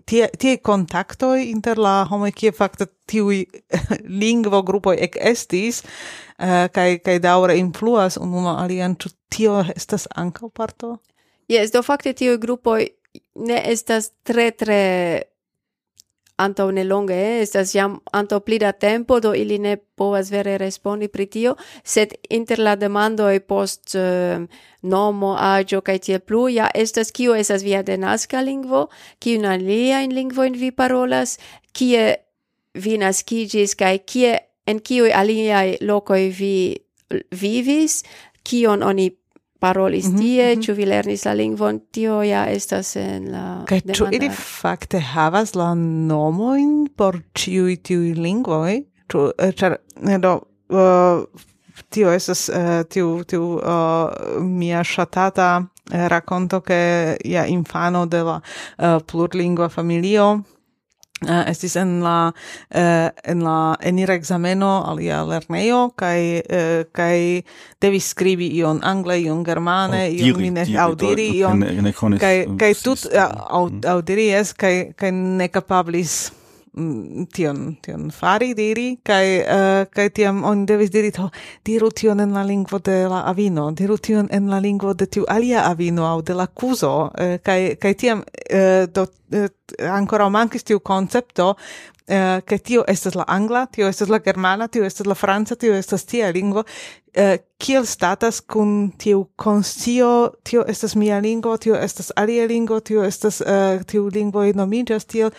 [0.05, 3.45] tie tie kontaktoj inter la homoj kie fakte tiuj
[4.21, 5.83] lingvo grupoj ekestis
[6.39, 10.97] Eh, kaj uh, kai daure influas un uno alian ĉu tio estas ankaŭ parto
[11.49, 12.77] Yes, do fakte tio grupo
[13.35, 14.83] ne estas tre tre
[16.39, 17.41] anto ne longe, eh?
[17.41, 22.13] estas jam anto pli da tempo, do ili ne povas vere respondi pri tio, sed
[22.29, 24.45] inter la demandoj post uh,
[24.81, 28.87] nomo, ajo kaj tie plu, ja estas kio estas via denaska lingvo,
[29.19, 31.39] kiun aliajn lingvojn vi parolas,
[31.73, 32.15] kie
[32.73, 34.37] vi naskiĝis kaj kie
[34.69, 36.53] en kiuj aliai lokoj vi
[37.41, 38.03] vivis,
[38.45, 39.09] kion oni
[39.59, 40.73] parolis mm -hmm, tie, mm -hmm.
[40.73, 45.73] vi lernis la lingvon, tio ja estas en la Kaj ĉu ili fakte havas la
[46.07, 48.83] nomoin por ĉiuj tiuj lingvoj?
[49.11, 49.75] Ĉu eh, ĉar
[50.07, 50.39] eh, do
[50.69, 51.41] uh,
[51.89, 52.55] tio estas uh,
[52.89, 53.61] tiu tiu uh,
[54.41, 58.41] mia ŝatata rakonto ke ja infano de la
[58.77, 60.41] uh, plurlingva familio
[61.19, 67.43] Uh, estis en la uh, en la enira exameno alia lernejo kaj uh, kaj
[67.83, 72.17] devis skribi ion angle ion germane audiri, ion mine aŭdiri ion.
[72.23, 76.31] kaj kaj tut aŭdiri es kaj kaj ne kapablis
[76.77, 81.25] Mm, tion tion fari diri kai uh, kai tiam on devis diri to
[81.65, 85.25] diru tion en la lingvo de la avino diru tion en la lingvo de tiu
[85.27, 89.47] alia avino au de la cuso uh, eh, kai kai tiam uh, do uh,
[89.97, 91.55] ancora mankis tiu concepto
[92.09, 95.75] Uh, che tio estas la angla, tio estas la germana, tio estas la franca, tio
[95.75, 102.09] estas tia lingvo, uh, kiel statas kun tiu conscio, tio estas mia lingvo, tio estas
[102.15, 105.29] alia lingvo, tio estas uh, tiu lingvo nomigas, tiel,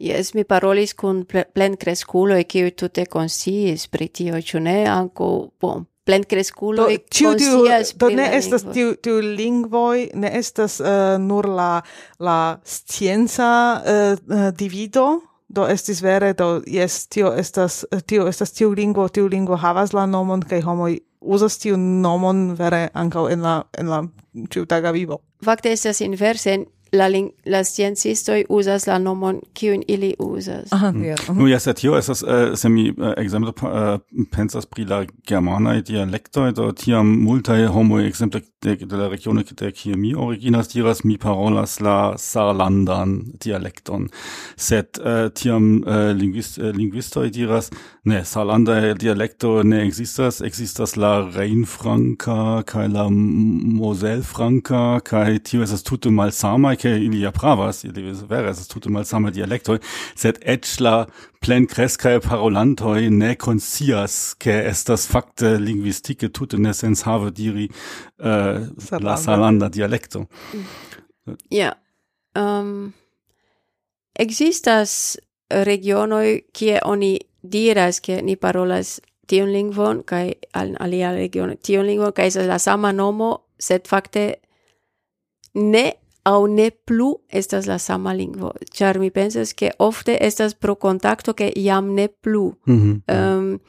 [0.00, 5.26] Yes, mi parolis kun plen cresculo e kiu tute consiis pri tio, ĉu ne anko
[5.60, 11.48] bon plen cresculo e consias do ne estas tiu tiu lingvoi, ne estas uh, nur
[11.48, 11.82] la
[12.18, 13.50] la scienza
[13.84, 19.56] uh, divido do estis vere do yes tio estas tio estas tiu lingvo tiu lingvo
[19.56, 24.02] havas la nomon kaj homoj uzas tiu nomon vere ankaŭ en la en la
[24.50, 25.20] ĉiutaga vivo.
[25.44, 26.58] Fakte estas inverse
[26.92, 27.08] la,
[27.44, 30.72] la sciencisto usas la nomon kiun ili usas.
[30.72, 31.04] Aha, mm.
[31.04, 31.18] yeah.
[31.28, 31.36] uh.
[31.36, 34.66] Nu, ja sed tio estas uh, eh, se mi eh, uh, exemple uh, eh, pensas
[34.66, 39.96] pri la germanae dialectoi, do tiam multae homoi exemple de, de la regione de kie
[39.96, 44.08] mi originas diras, mi parolas la sarlandan dialekton
[44.56, 47.70] sed uh, tiam uh, linguist, uh, linguistoi diras,
[48.04, 56.10] ne, sarlanda dialekto ne existas, existas la rheinfranca, kai la moselfranca, kai tio estas tute
[56.12, 59.78] malsamai, ke ilia pravas, ili veras, tute malsame dialektoi,
[60.18, 61.04] sed etla
[61.44, 67.68] plen crescae parolantoi ne conscias, ke estas facte linguistike tute ne sens have diri
[68.20, 68.64] uh,
[69.00, 70.26] la salanda dialecto.
[71.52, 71.74] Ja.
[72.38, 72.92] Um,
[74.18, 75.18] existas
[75.50, 82.12] regionoi kie oni diras che ni parolas tion lingvon kai al alia regiono tion lingvon
[82.12, 84.24] kai es la sama nomo sed fakte
[85.54, 85.84] ne
[86.24, 91.32] au ne plu estas la sama lingvo, ĉar mi pensas ke ofte estas pro kontakto
[91.32, 92.52] ke jam ne plu.
[92.66, 93.14] Mm -hmm.
[93.16, 93.60] um,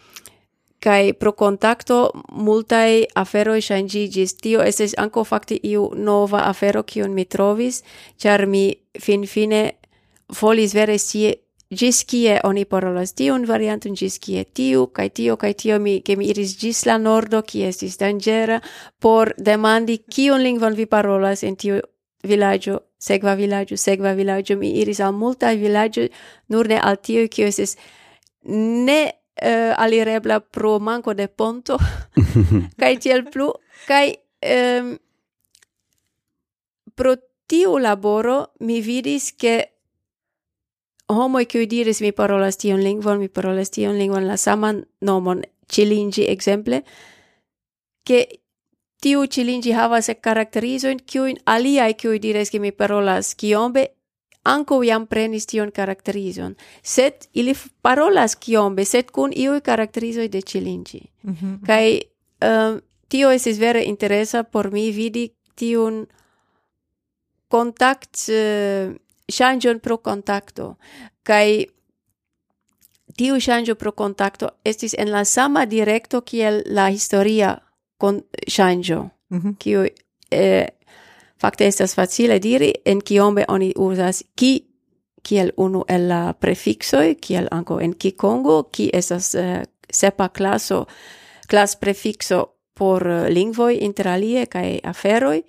[0.80, 7.26] kai pro kontakto multai afero changigis Tio estas anco fakte iu nova afero kiun mi
[7.26, 7.84] trovis,
[8.18, 9.72] char mi finfine
[10.42, 11.34] volis vere sie
[11.72, 16.16] gis kie oni parolas tiun variantum gis kie tiu, kai tio, kai tio, mi, che
[16.16, 18.60] mi iris gis la nordo, kie estis dangera,
[19.00, 21.80] por demandi kiun lingvon vi parolas en tiu
[22.24, 26.08] villaggio, segva villaggio, segva villaggio, mi iris al multae villaggio,
[26.48, 27.76] nur ne al tio, cio esis
[28.44, 29.02] ne
[29.42, 31.78] uh, alirebla pro manco de ponto,
[32.80, 33.52] cae tiel plu,
[33.88, 34.96] cae um,
[36.96, 37.16] pro
[37.48, 39.72] tiu laboro mi vidis che
[41.12, 46.26] homo qui diris mi parolas tion lingvon, mi parolas tion lingvon, la saman nomon, cilingi
[46.28, 46.84] exemple,
[48.04, 48.41] che
[49.02, 53.88] tiu ĉi lingi havas caracterizoin kiujn aliai kiuj dires che mi parolas kiombe
[54.44, 61.02] anco iam prenis tion caracterizon, sed ili parolas kiombe, sed kun iui caracterizoi de ĉilinĝi.
[61.22, 61.60] Mm -hmm.
[61.66, 62.02] Kai
[62.42, 66.08] um, tio esis vere interesa por mi vidi tiun
[67.48, 68.96] contact, uh,
[69.32, 70.76] changion pro kontakto
[71.24, 71.68] Kai
[73.18, 77.58] tiu changio pro kontakto estis en la sama directo kiel la historia
[78.02, 79.56] con shangio mm -hmm.
[79.60, 79.86] kiu
[80.32, 80.68] eh,
[81.42, 84.54] fakte estas facile diri en kiombe oni uzas ki
[85.24, 90.86] kiel unu el la prefixoj kiel anko en kikongo ki estas eh, sepa klaso
[91.48, 95.44] klas prefixo por uh, lingvoj interalie kai aferoi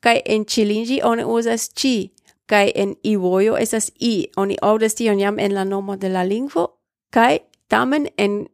[0.00, 2.12] kai en chilingi oni uzas chi
[2.46, 6.66] kai en ivojo estas i oni audas tion jam en la nomo de la lingvo
[7.10, 8.46] kai tamen en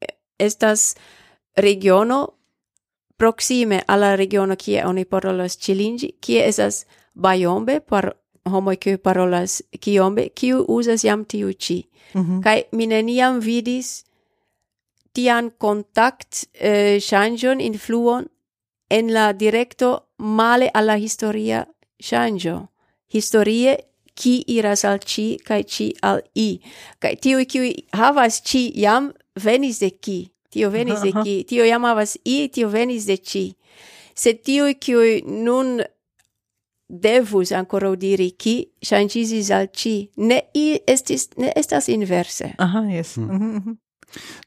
[0.00, 0.06] eh,
[0.38, 0.94] estas
[1.56, 2.39] regiono
[3.20, 8.14] proxime alla regiono kie oni parolas chilingi, kie esas baiombe por
[8.48, 11.84] homo kiu parolas kiombe, kiu uzas jam tiu ĉi.
[12.14, 12.42] Mm -hmm.
[12.42, 14.04] Kai mineniam vidis
[15.12, 18.24] tian kontakt eh, changion influon
[18.90, 21.66] en la directo male alla historia
[22.02, 22.68] changio.
[23.12, 23.76] Historie
[24.14, 26.60] ki iras al ci kai ci al i.
[26.98, 29.12] Kai tiu kiu havas ci jam
[29.44, 30.32] venis de ki.
[30.50, 31.84] Tio venis de ci, tio iam
[32.24, 33.54] i, tio venis de ci.
[34.14, 35.80] se tio cioi nun
[36.86, 40.10] devus ancora diri qui changisis al ci.
[40.16, 42.54] Ne i estis, ne estas inverse.
[42.58, 43.16] Aha, yes.
[43.16, 43.34] Mm -hmm.
[43.34, 43.72] Mhm, mhm.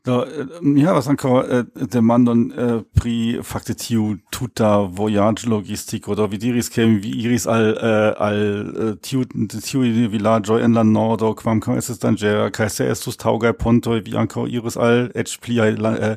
[0.05, 6.15] Do, eh, mi havas ankaŭ eh, demandon eh, pri fakte tiu tuta voyage logistiko.
[6.15, 10.83] Do vi diris ke vi iris al eh, al eh, tiu tiu vilaĝoj en la
[10.83, 15.71] nordo, kvankam estis danĝera kaj se estus taŭgaj pontoj, vi ankaŭ iris al eĉ pliaj
[15.71, 16.15] eh,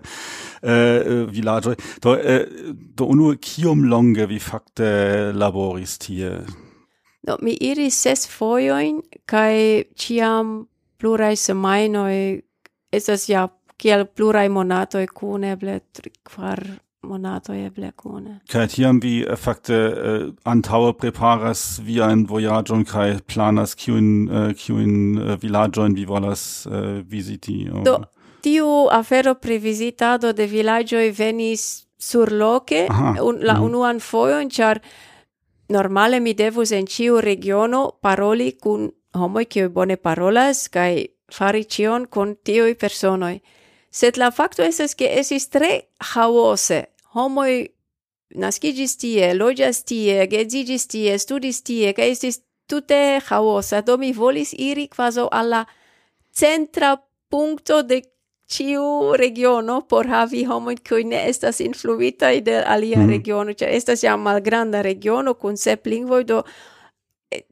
[0.62, 1.76] eh, vilaĝoj.
[2.02, 2.46] Do, eh,
[2.98, 6.40] do unue kiom longe vi fakte laboris tie?
[7.26, 10.66] Do, mi iris ses fojojn kaj ĉiam
[10.98, 12.16] pluraj semajnoj
[12.96, 16.62] estas ja kiel plurai monato e cune eble tri, kvar
[17.06, 23.08] monatoi eble cune kai tiam vi eh, fakte eh, uh, antaue preparas viajn vojaĝon kai
[23.32, 27.82] planas kiun uh, eh, kiun uh, vilaĝojn vi volas uh, visiti Oh.
[27.84, 27.96] Do
[28.46, 32.86] tiu afero previsitado de e venis sur loke
[33.22, 33.64] un, la mm.
[33.64, 34.80] unuan fojon char
[35.68, 42.08] normale mi devus en ciu regiono paroli kun homoi che bone parolas kai fari cion
[42.08, 43.40] con tioi personoi.
[43.90, 46.92] Sed la facto estes che esis tre haose.
[47.14, 47.64] Homoi
[48.34, 53.80] nascigis tie, logias tie, gedzigis tie, studis tie, ca esis tute haosa.
[53.82, 55.66] Do mi volis iri quaso alla
[56.32, 56.96] centra
[57.28, 58.02] puncto de
[58.46, 63.08] ciu regiono por havi homoj cui ne estas influitaj de alia mm.
[63.10, 66.42] regiono, cioè estas ja malgranda regiono cun sep lingvoj, do
[67.30, 67.42] eh,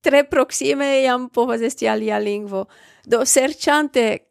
[0.00, 2.66] tre proxime iam povas esti alia lingvo.
[3.06, 4.28] Do serciante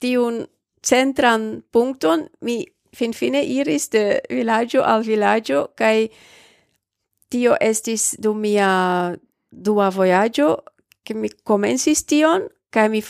[0.00, 0.44] tiun
[0.84, 6.08] centran punkton mi finfine iris de vilaggio al vilaggio kai
[7.28, 9.14] tio estis dum mia
[9.50, 10.58] dua voyaggio
[11.04, 13.02] ke mi komencis tion kai mi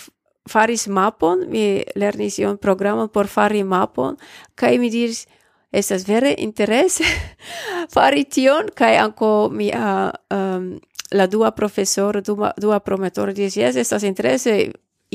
[0.48, 4.16] faris mapon, mi lernis ion programon por fari mapon
[4.54, 5.26] kai mi diris
[5.72, 7.04] estas vere interese
[7.94, 10.66] fari tion kai anko mi um, ehm,
[11.14, 14.72] la dua professor dua, dua prometoro diris, yes, estas interese,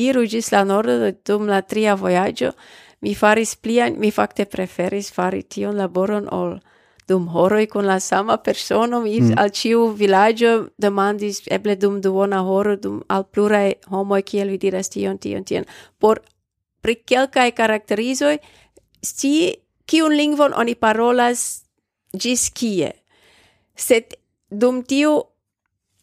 [0.08, 2.54] iru gis la nordo dum la tria voyaggio,
[3.02, 6.60] mi faris plian, mi facte preferis fari tion laboron ol
[7.10, 9.38] dum horoi con la sama persona, mi mm.
[9.42, 14.92] al ciu villaggio demandis eble dum duona horo dum al pluraj homoi kiel vi diras
[14.94, 15.66] tion tion tion
[15.98, 16.22] por
[16.82, 18.38] pri quelcae caracterizoi,
[19.02, 19.34] sti
[19.90, 21.66] kiun lingvon oni parolas
[22.14, 22.94] gis kie?
[23.76, 24.16] Sed
[24.50, 25.18] dum tiu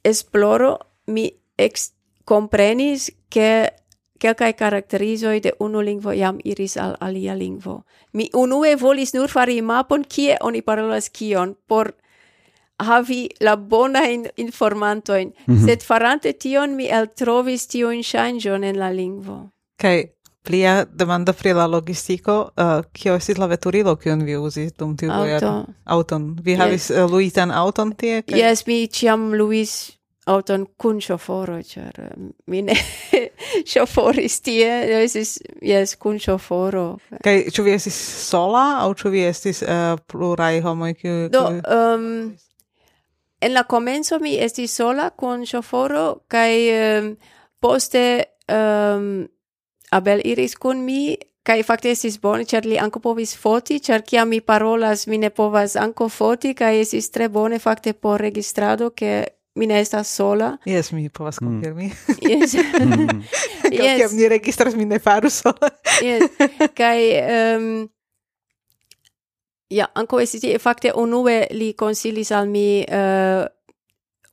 [0.05, 1.93] esploro mi ex
[2.25, 3.73] comprenis che
[4.21, 7.83] Quelcae caracterizoi de unu lingvo iam iris al alia lingvo.
[8.13, 11.93] Mi unue volis nur fari mapon kie oni parolas kion por
[12.79, 15.67] havi la bona in informantoin, mm -hmm.
[15.67, 19.51] sed farante tion mi el trovis tiun shangion en la lingvo.
[19.77, 20.13] Kai okay.
[20.43, 25.11] plia demanda pri la logistico, uh, kio estis la veturilo kion vi uzis dum tiu
[25.11, 25.65] Auto.
[25.85, 26.37] Auton.
[26.45, 26.59] Vi yes.
[26.59, 28.23] havis uh, luitan auton tie?
[28.23, 28.41] Kai...
[28.41, 29.96] Yes, mi ciam luis
[30.27, 31.93] auton kun chaufforo, char
[32.47, 32.75] mine
[33.71, 34.71] chauffori tie,
[35.03, 36.99] esis, yes, kun chaufforo.
[37.23, 37.95] Kai, ču vi esis
[38.27, 40.95] sola, au ču vi estis uh, plurai homoi?
[40.99, 42.35] Kiu, Do, um,
[43.43, 47.15] en la comenzo mi estis sola kun chaufforo, kai um,
[47.63, 48.05] poste
[48.51, 49.27] um,
[49.95, 51.15] Abel iris kun mi,
[51.47, 55.31] kai fakte estis bone, char li ankaŭ povis foti, char kia mi parolas, mi ne
[55.31, 60.57] povas ankaŭ foti, kai esis tre bone fakte por registrado, ke mi ne estas sola.
[60.67, 61.47] Yes, mi povas mm.
[61.47, 61.91] konfirmi.
[62.27, 62.31] Mm.
[62.31, 62.55] Yes.
[62.55, 63.23] mm.
[63.73, 63.99] yes.
[63.99, 65.71] Kiam ni registras, mi ne faru sola.
[66.07, 66.31] yes.
[66.75, 66.99] Kaj...
[67.57, 67.89] Um,
[69.71, 73.47] ja, anco estis tie, fakte unue li consilis al mi uh,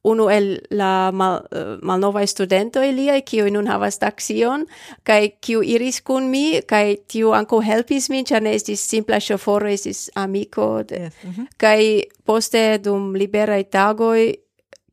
[0.03, 4.67] unu el la mal, uh, malnovaj studento liaj, kiu nun havas taxion,
[5.07, 9.69] kaj kiu iris kun mi, kaj tiu anko helpis min, ĉar ne estis simpla shoforo,
[9.71, 10.83] estis amico.
[10.91, 11.13] Yes.
[11.23, 11.47] mm -hmm.
[11.57, 14.42] Kaj poste dum liberaj tagoi,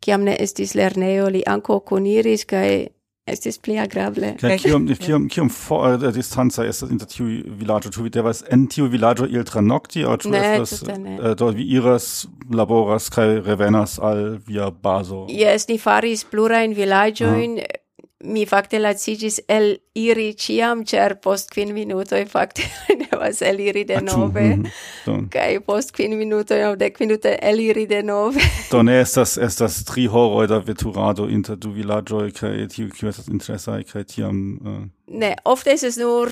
[0.00, 2.88] kiam ne estis lerneo li anco coniris kai
[3.30, 4.32] estis pli agrable.
[4.40, 7.26] Kai kiam kiam kiam for eh, uh, distanza est inter tiu
[7.60, 7.90] villaggio?
[7.90, 10.04] Tu vi devas en tiu villaggio il tra nocti?
[10.04, 15.26] aŭ ĉu estas uh, do vi iras laboras kai revenas al via baso?
[15.28, 17.79] Yes, ni faris plurajn vilaĝojn mm
[18.24, 22.66] mi fakte lacigis el iri ciam, cer post quin minutoi fakte
[23.02, 27.60] devas el iri ah, de nove, mhm, kai post quin minutoi au dec minute el
[27.64, 28.44] iri de nove.
[28.70, 33.32] Do ne estas, estas tri horoi da veturado inter du villagioi, kai tiu kiu estas
[33.32, 34.36] interesai, kai tiam...
[34.60, 34.84] Uh...
[35.08, 36.30] Ne, ofte es nur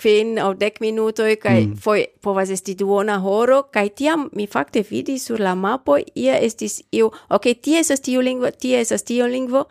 [0.00, 1.78] quin au dec minutoi, kai mm.
[1.82, 6.80] foi povas esti duona horo, kai tiam mi fakte vidi sur la mapo, ia estis
[6.92, 9.66] iu, ok, tie esas tiu lingvo, tie esas tiu lingvo,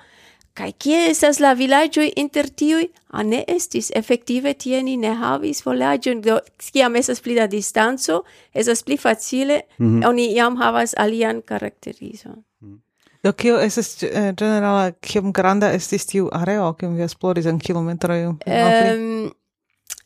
[0.54, 2.86] Kai kie estas la vilaĝoj inter tiuj?
[3.18, 8.22] A ne estis, efektive tie ni ne havis volaĝon, do kiam estas pli da distanco,
[8.54, 10.08] estas pli facile, mm -hmm.
[10.10, 12.44] oni jam havas alian karakterizon.
[12.62, 12.82] Mm.
[13.24, 18.26] Do kio estas eh, generala, kiom granda estis tiu areo, kiom vi esploris en kilometroj?
[18.28, 19.32] Um,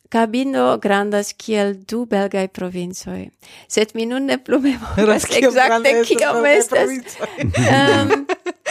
[0.09, 3.29] Cabino grandas kiel du belgai provincoi.
[3.67, 6.89] Sed mi nun ne plu memoras exacte kiom estas.
[7.43, 8.25] um,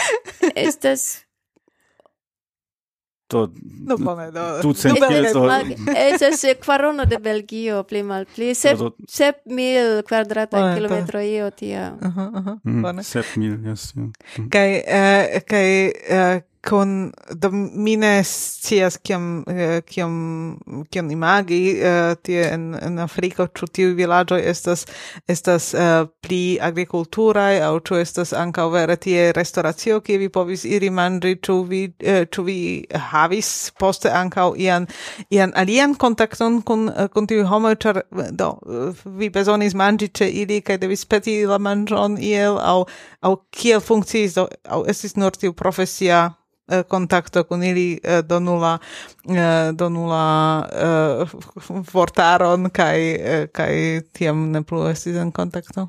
[0.67, 1.26] estas
[3.29, 3.51] do
[3.85, 10.03] no bone do tu cent se estas quarono de Belgio pli malpli sep sep mil
[10.03, 11.97] quadrata kilometro io tia.
[12.01, 13.59] Aha aha mm, bone sep mil
[14.85, 19.45] eh, kei, eh con do mine scias kiam
[19.87, 20.59] kiam
[20.91, 24.83] kiam imagi uh, tie en en Afriko ĉu tiu vilaĝo estas
[25.27, 30.89] estas uh, pli agrikulturaj aŭ ĉu estas ankaŭ vere tie restoracio kie vi povis iri
[30.89, 32.57] manĝi ĉu vi uh, ĉu vi
[33.11, 34.87] havis poste ankaŭ ian
[35.29, 38.01] ian alian kontakton kun kun tiu homoj ĉar
[38.41, 38.49] do
[39.05, 42.83] vi bezonis manĝi ĉe ili kaj devis peti la manĝon iel aŭ
[43.23, 46.27] aŭ kiel funkciis do aŭ estis nur tiu profesia
[46.69, 48.79] Eh, contacto con ili eh, do nula
[49.29, 50.67] eh, do nula
[51.93, 52.99] vortaron kaj
[53.53, 55.87] kai tiam ne plu estis en contacto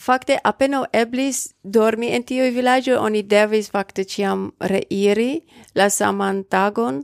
[0.00, 5.40] Fakte apeno eblis dormi en tiu vilaĝo, oni devis fakte ĉiam reiri
[5.74, 7.02] la saman tagon.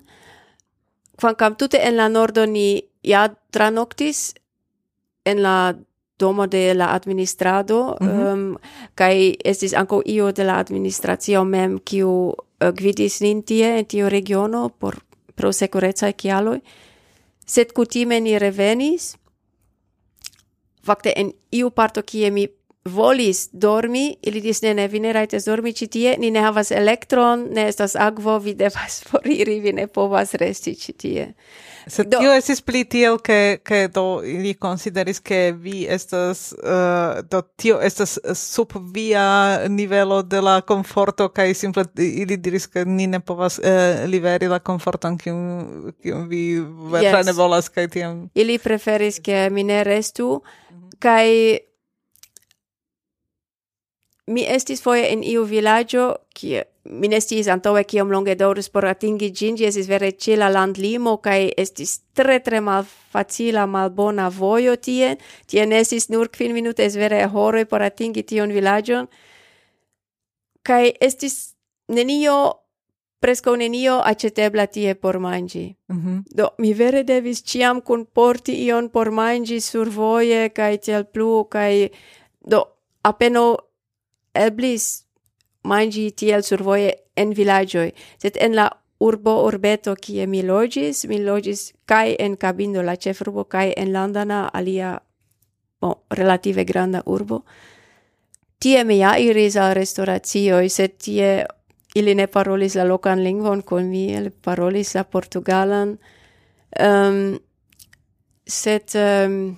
[1.21, 4.35] Kvankam tute en la nordo ni ja tranoktis
[5.25, 5.75] en la
[6.19, 8.33] domo de la administrado mm -hmm.
[8.33, 8.59] um,
[8.95, 14.09] kaj estis ankaŭ io de la administracio mem kiu Eh, gvidis nin tie en tiu
[14.09, 15.03] regiono por
[15.37, 16.63] pro securezae cialoi,
[17.47, 19.17] sed cutime ni revenis,
[20.81, 22.47] facte en iu parto kie mi
[22.87, 26.71] volis dormi, ili dis ne, ne, vi ne raites dormi ci tie, ni ne havas
[26.73, 31.27] elektron, ne estas agvo, vi devas foriri, vi ne povas resti ci tie.
[31.87, 37.23] Se do, tio esis pli tiel, che, che do ili consideris che vi estas, uh,
[37.23, 43.07] do tio estas sub via nivelo de la conforto, kai simple ili diris che ni
[43.07, 46.59] ne povas uh, liveri la conforton kiun, kiun vi
[46.91, 47.27] verta yes.
[47.27, 48.27] ne volas, kai tiam.
[48.35, 50.99] Ili preferis che mi ne restu, mhm.
[50.99, 51.63] kai
[54.27, 58.87] mi estis foje en iu vilaĝo kie mi nestis sciis antaŭe kiom longe daŭris por
[58.87, 64.77] atingi ĝin, ĝi estis vere ĉe la landlimo kaj estis tre tre malfacila, malbona vojo
[64.77, 65.17] tie.
[65.51, 69.09] Tien estis nur kvin minutoj, vere horoj por atingi tion vilaĝon.
[70.67, 71.57] Kaj estis
[71.89, 72.37] nenio
[73.21, 75.75] presco nenio acetebla tie por mangi.
[75.89, 76.23] Mm -hmm.
[76.31, 81.45] Do, mi vere devis ciam cun porti ion por mangi sur voie, cae tiel plu,
[81.51, 81.91] cae...
[82.41, 82.65] Do,
[83.03, 83.57] apeno
[84.37, 85.07] eblis
[85.67, 87.93] mangi tiel survoje en villagioi,
[88.23, 88.69] sed en la
[89.01, 94.47] urbo urbeto kie mi logis, mi logis kai en cabindo la ĉefurbo, kai en Landana,
[94.53, 94.97] alia
[95.81, 97.43] bon, relative granda urbo.
[98.59, 101.45] Tie mi ja iris al restauracioj, sed tie
[101.97, 105.97] ili ne parolis la lokan lingvon kun mi, ili parolis la portugalan.
[106.81, 107.39] Um,
[108.47, 109.57] sed um,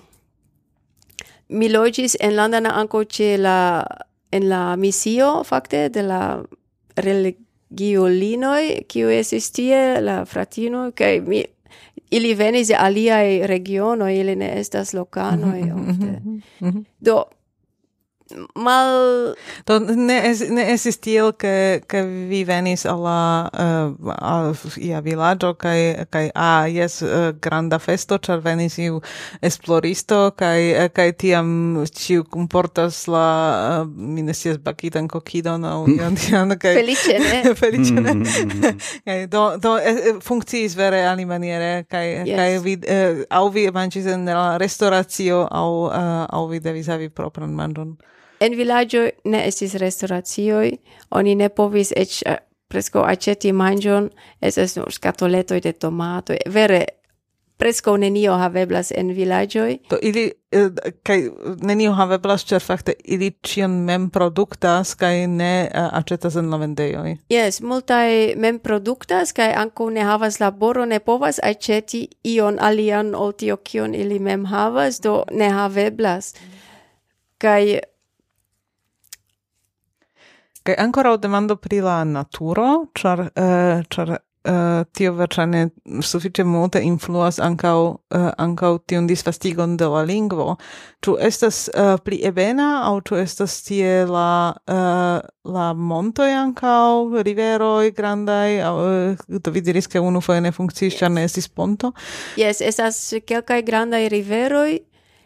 [1.49, 3.85] mi logis en Landana anco ce la
[4.31, 6.43] en la misio fakte de la
[6.95, 11.43] religiolinoj kiu estis tie la fratino kaj mi
[12.09, 16.21] ili venis de aliaj regionoj ili ne estas lokanoj mhm, mhm, ofte.
[16.59, 17.23] Mhm, do
[18.55, 19.35] mal
[19.65, 25.01] do ne es ne es tiel ke ke vi venis alla uh, eh, al ia
[25.01, 29.01] vilaĝo kaj kaj a ah, jes uh, granda festo ĉar venis iu
[29.41, 31.49] esploristo kaj eh, kaj tiam
[31.85, 33.27] ĉiu comportas la
[33.83, 37.41] uh, mi ne scias bakitan kokidon aŭ ion tian kaj feliĉe ne?
[37.61, 38.13] Feliĉe ne?
[38.13, 38.79] Mm-hmm.
[39.07, 42.35] Kaj do do eh, funkciis vere alimaniere kaj yes.
[42.35, 47.09] kaj vi uh, aŭ vi manĝis en la restoracio aŭ uh, aŭ vi devis havi
[47.09, 47.97] propran manĝon.
[48.39, 50.71] En villaggio ne estis restauratioi,
[51.11, 52.37] oni ne povis ec uh, eh,
[52.69, 54.09] presco aceti mangion,
[54.41, 56.85] es nur scatoletoi de tomato, vere,
[57.59, 59.79] presco nenio haveblas en villagioi.
[59.89, 60.69] To ili, eh,
[61.03, 61.29] kai
[61.61, 66.59] nenio haveblas, cer facte, ili cion mem productas, kai ne eh, uh, acetas en la
[66.59, 67.17] vendeioi.
[67.33, 73.31] Yes, multae mem productas, kai anco ne havas laboro, ne povas aceti ion alian ol
[73.31, 76.33] tio kion ili mem havas, do ne haveblas.
[77.37, 77.79] Kai
[80.69, 85.63] Kaj ancora demando pri la naturo, char, uh, char uh, tio verŝajne
[86.05, 90.59] sufiĉe multe influas ankaŭ uh, eh, ankaŭ tion disfastigon de la lingvo.
[91.01, 95.25] Ĉu estas uh, pli ebena au ĉu estas tie la uh,
[95.55, 101.09] la montoj ankaŭ riveroj grandaj au, uh, do vi diris unu unufoje ne funkciis yes.
[101.09, 101.93] ne estis ponto?
[102.37, 104.79] Yes, estas kelkaj grandaj riveroj.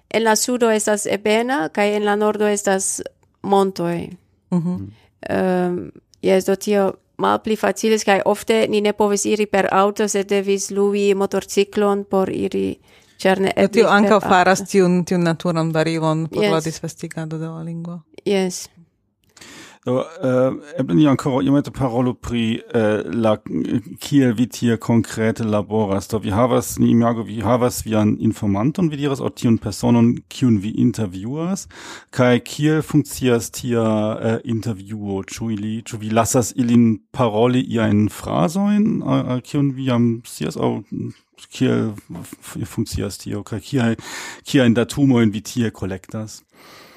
[0.10, 3.02] En la sudo estas ebena kaj en la nordo estas
[3.42, 4.10] montoj.
[4.50, 4.70] Mhm.
[4.70, 5.03] Mm -hmm.
[5.30, 5.92] Ehm, um,
[6.22, 10.72] yes, do tio malpli facilis, kai ofte ni ne povis iri per auto, se devis
[10.72, 12.80] lui motorciclon por iri
[13.24, 13.78] Ĉar ne eblis.
[13.78, 16.52] Tio anca faras tiun tiun naturan barilon por yes.
[16.52, 18.02] la disvestigado de la lingvo.
[18.26, 18.68] Yes.
[19.86, 23.36] Do, eh, eble ni ancora iomete parolo pri äh, la
[24.00, 26.08] kiel vi tie konkrete laboras.
[26.08, 30.62] Do vi havas, ni imago, vi havas vian informanton, vi diras, au tiun personon, kiun
[30.64, 31.68] vi intervjuas,
[32.16, 33.84] kai kiel funkcias tia
[34.24, 40.22] eh, intervjuo, ĉu ili, ĉu vi lasas ilin paroli iajn frazoin, uh, kiun vi jam
[40.24, 40.80] sias au
[41.52, 41.92] kiel
[42.64, 43.98] funkcias tio, kai kiaj
[44.48, 46.40] kiajn datumojn vi tie collectas.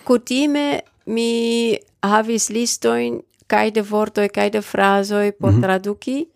[0.06, 5.62] Kutime mi havis listoin kai de vortoi kai de frazoi por mm -hmm.
[5.62, 6.28] traduki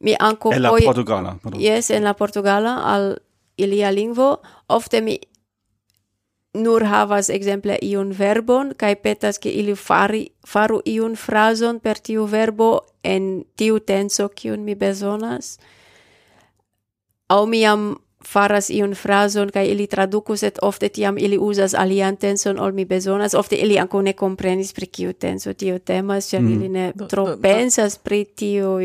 [0.00, 1.60] mi anco en la poi, portugala pardon.
[1.60, 3.16] yes en la portugala al
[3.56, 5.18] ilia lingvo ofte mi
[6.54, 12.26] nur havas exemple iun verbon kai petas ke ili fari faru iun frazon per tiu
[12.26, 15.58] verbo en tiu tenso kiun mi bezonas
[17.28, 17.64] au mi
[18.26, 22.84] faras iun frazon kaj ili tradukus et ofte tiam ili uzas alian tenson ol mi
[22.84, 23.34] bezonas.
[23.34, 26.52] Ofte ili ankaŭ ne komprenis pri kiu tenso tio temas ĉar mm.
[26.52, 28.78] ili ne tro do, pensas pri tio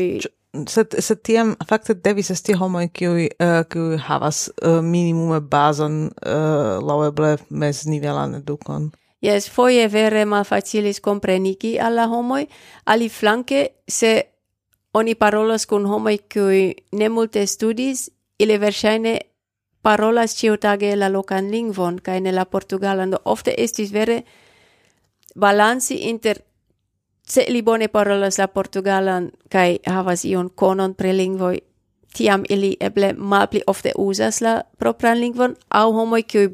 [0.68, 6.78] sed sed tiam fakte devis esti homoj kiuj uh, kiuj havas uh, minimume bazon uh,
[6.82, 8.90] laŭeble meznivelan edukon.
[9.20, 12.46] Yes, foie vere malfacilis comprenigi alla homoi,
[12.84, 14.22] ali flanque se
[14.94, 18.08] oni parolos kun homoi cui ne multe studis,
[18.40, 19.18] ili versaine
[19.82, 24.22] parolas ciutage la lokan lingvon, kaj ne la Portugalando ofte estis vere
[25.34, 26.42] balanci inter
[27.26, 31.60] se li bone parolas la Portugalan kaj havas ion konon pre lingvoi,
[32.14, 35.92] tiam ili eble malpli ofte uzas la propran lingvon, au
[36.26, 36.50] kiuj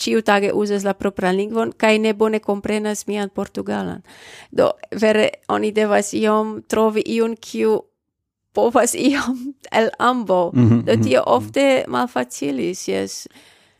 [0.00, 4.02] ciu tage usas la propran lingvon, cae ne bone comprenas mian Portugalan.
[4.50, 4.70] Do,
[5.00, 7.82] vere, oni devas iom trovi iun kiu
[8.52, 10.50] povas iom el ambo.
[10.54, 11.36] Mm -hmm, do mhm, tio mm -hmm.
[11.36, 13.28] ofte malfacilis, jes.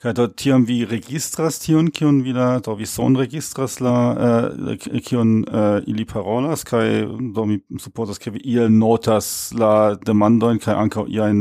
[0.00, 5.00] Kaj do tiam vi registras tion, kion vi la, do vi son registras la, uh,
[5.04, 10.74] kion uh, ili parolas, kaj do mi supposas, ke vi iel notas la demandoin, kaj
[10.74, 11.36] ankaŭ iajn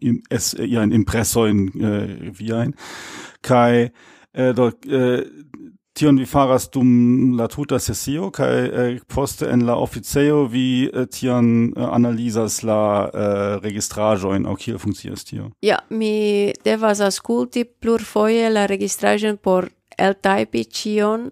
[0.00, 2.72] in es, iajn impresojn uh, eh, viajn,
[3.40, 3.88] kaj
[4.56, 4.70] do
[5.96, 6.88] tion vi faras dum
[7.38, 12.80] la tuta sesio kaj eh, poste en la oficejo vi eh, tion eh, analizas la
[13.06, 15.50] eh, registraĵojn aŭ kiel funkcias tio?
[15.64, 21.30] Ja mi devas aŭskulti plurfoje la registraĵon por eltajpi ĉion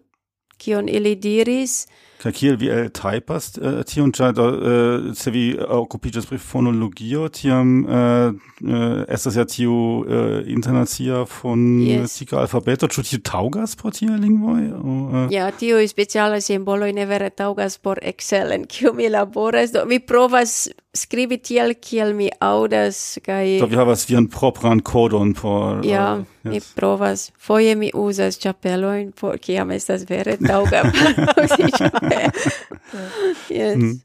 [0.59, 1.85] kion ili diris
[2.25, 7.75] kaj kiel vi eltajpas uh, tion ĉar uh, se vi er okupiĝas pri fonologio tiam
[7.85, 8.35] uh, äh,
[8.65, 12.41] uh, äh, estas ja tiu uh, äh, internacia fonetika yes.
[12.41, 17.79] alfabeto ĉu tio taŭgas por tiaj lingvoj uh, ja tiuj specialaj simboloj ne vere taŭgas
[17.79, 19.73] por Excel en kiu mi laboras.
[19.73, 25.33] Do mi provas skribi tiel kiel mi aŭdas kaj do vi havas vian propran kodon
[25.35, 26.53] por ja uh, yes.
[26.53, 27.31] mi provas.
[27.39, 30.85] Foje mi uzas ĉapelojn por kiam estas vere taŭga
[33.49, 33.77] yes.
[33.77, 34.01] Mm.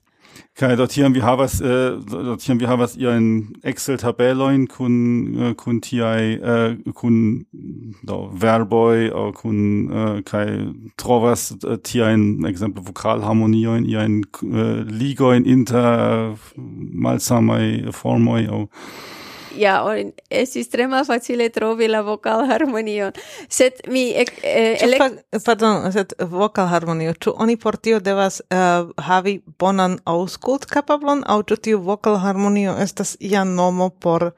[0.59, 5.39] Kai dort hier wir havas äh, dort hier wir havas ihr ein Excel Tabelloin kun
[5.39, 7.45] äh, kun ti äh, kun
[8.03, 10.67] do verboi o kun äh, kai
[10.97, 18.67] trovas äh, ti ein Exempel Vokalharmonie in ihr ein äh, Ligoin inter malsamai formoi o
[19.57, 23.11] ja on, estis tre facile trovi la vocal harmonio
[23.49, 24.13] set mi...
[24.15, 25.23] Eh, elect...
[25.45, 31.43] pardon, set vocal harmonio, ĉu oni por tio devas uh, havi bonan auskult capablon, au
[31.43, 34.31] ĉu tiu vocal harmonio estas ia nomo por,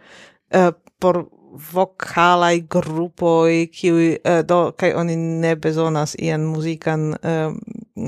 [0.55, 1.25] uh, por
[1.73, 7.55] vocalai grupoi, kiui, uh, eh, do, kai oni ne bezonas ian muzikan uh,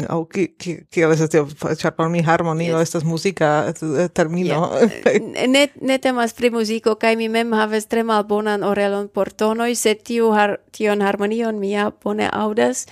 [0.10, 2.88] au ki ki estas tio char por mi harmonio yes.
[2.88, 3.73] estas muzika eh,
[4.03, 4.91] eh, termino yeah.
[5.35, 9.76] Eh, ne ne temas pri muziko kai mi mem havas tre malbonan orelon por tonoj
[9.76, 12.85] sed tiu har, tion harmonion mia bone audas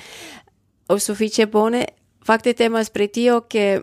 [0.89, 1.85] o sufiĉe bone
[2.25, 3.81] fakte temas pri tio ke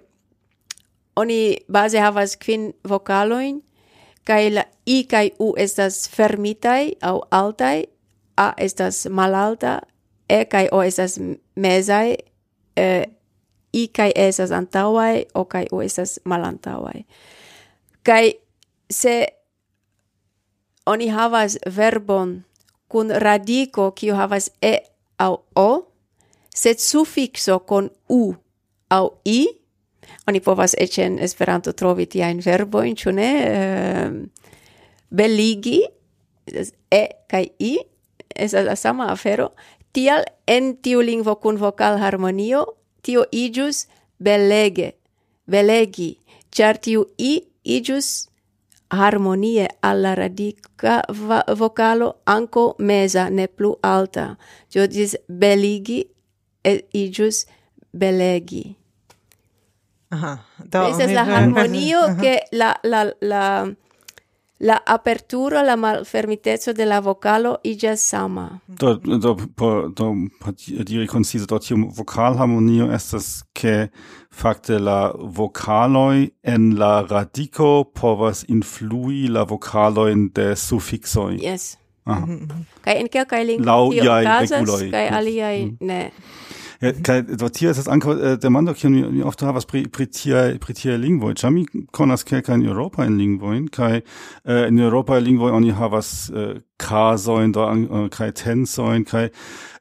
[1.16, 3.62] oni base havas kvin vokalojn
[4.24, 7.86] kai la i kai u estas fermitai au altai
[8.36, 9.80] a estas malalta
[10.28, 11.18] e kai o estas
[11.56, 12.16] mezai
[12.78, 13.05] eh,
[13.72, 17.05] i kai esas antauai o kai u esas malantauai.
[18.02, 18.32] Kai
[18.90, 19.26] se
[20.86, 22.38] oni havas verbon
[22.88, 24.78] kun radiko kiu havas e
[25.18, 25.70] au o,
[26.55, 28.34] sed sufixo kun u
[28.88, 29.44] au i,
[30.28, 33.30] oni povas eĉ en Esperanto trovi tiajn verbojn, ĉu ne?
[33.48, 34.16] Uh,
[35.10, 35.80] beligi,
[36.90, 37.76] e kaj i,
[38.28, 39.50] estas la sama afero,
[39.93, 42.65] Tial en tiu lingvo kun vokal harmonio
[43.02, 43.86] tio igius
[44.20, 44.93] belege,
[45.47, 46.16] belegi,
[46.52, 47.32] ĉar tiu i
[47.65, 48.28] igius
[48.90, 51.02] harmonie alla radica
[51.56, 54.36] vocalo anco mesa ne plu alta.
[54.69, 56.05] Cio dis beligi
[56.65, 57.47] e igius
[57.93, 58.77] belegi.
[60.10, 60.39] Aha.
[60.65, 63.74] Do, Esa es la harmonio que la, la, la,
[64.60, 68.60] la aperturo la malfermiteco de la vocalo ija sama.
[68.66, 70.52] Do do po do por
[70.85, 73.89] diri concise do tiu vokalharmonio estas ke
[74.30, 81.76] fakte la vocaloi en la radico povas influi la vokalojn de suffixoi Yes.
[82.09, 82.26] Aha.
[82.80, 85.09] kai en kelkaj lingvoj tio okazas, kaj
[85.64, 85.76] mm.
[85.80, 86.10] ne.
[86.80, 86.96] Äh, mhm.
[86.96, 89.88] Ja, kai, do tio estas ankaŭ eh, äh, demando kiun mi, mi ofte havas pri,
[89.88, 94.02] pri tia, pri tiaj lingvoj, ĉar mi konas kelkajn eŭropajn lingvojn kaj eh,
[94.44, 99.28] äh, en eŭropaj lingvoj oni havas eh, kazojn do uh, kaj tensojn kai,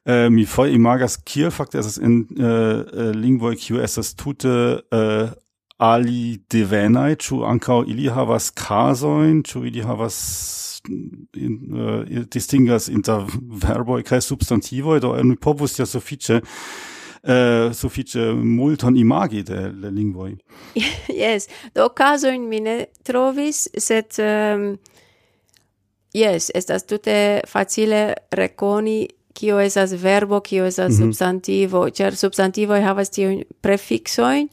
[0.04, 5.30] äh, mi voll imagas kiel fakte in, äh, äh, lingvoj kiu estas tute äh,
[5.78, 13.26] ali devenai, chu ankaŭ ili havas kazojn chu ili havas in, uh, distingas inter
[13.64, 16.42] verboi kai substantivoi do eh, en povus ja sufiĉe
[17.18, 20.36] Uh, äh, suffice multon imagi de le lingvoi.
[21.22, 24.78] yes, do caso in mine trovis, sed um,
[26.14, 31.06] yes, estas tute facile reconi kio esas verbo, kio esas mm -hmm.
[31.06, 34.48] substantivo, ĉar substantivoj havas tiujn prefixojn,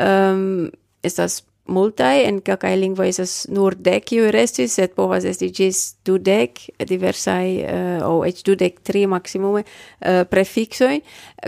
[0.00, 0.70] um,
[1.02, 1.42] estas
[1.72, 7.46] multae, en cacae lingvo esas nur dec iu restis, et povas esti gis dudec, diversai,
[7.64, 11.02] uh, o ec dudec tri maximume, uh, prefixoi,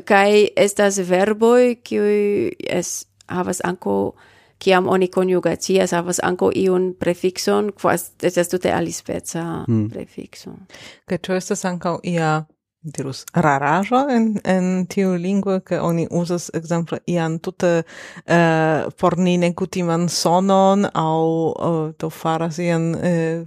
[0.08, 4.14] cae estas verboi, cioi es havas anco,
[4.64, 9.88] ciam oni coniugatias, havas anco iun prefixon, quas estas tute alispeza mm.
[9.92, 10.56] prefixo.
[11.08, 12.40] Cae tu estas anco ia
[12.84, 19.18] dirus raraĵo en en tiu lingvo ke oni uzas ekzemple ian tute eh, uh, por
[19.18, 23.46] ni nekutiman sonon aŭ uh, eh, do faras ian uh,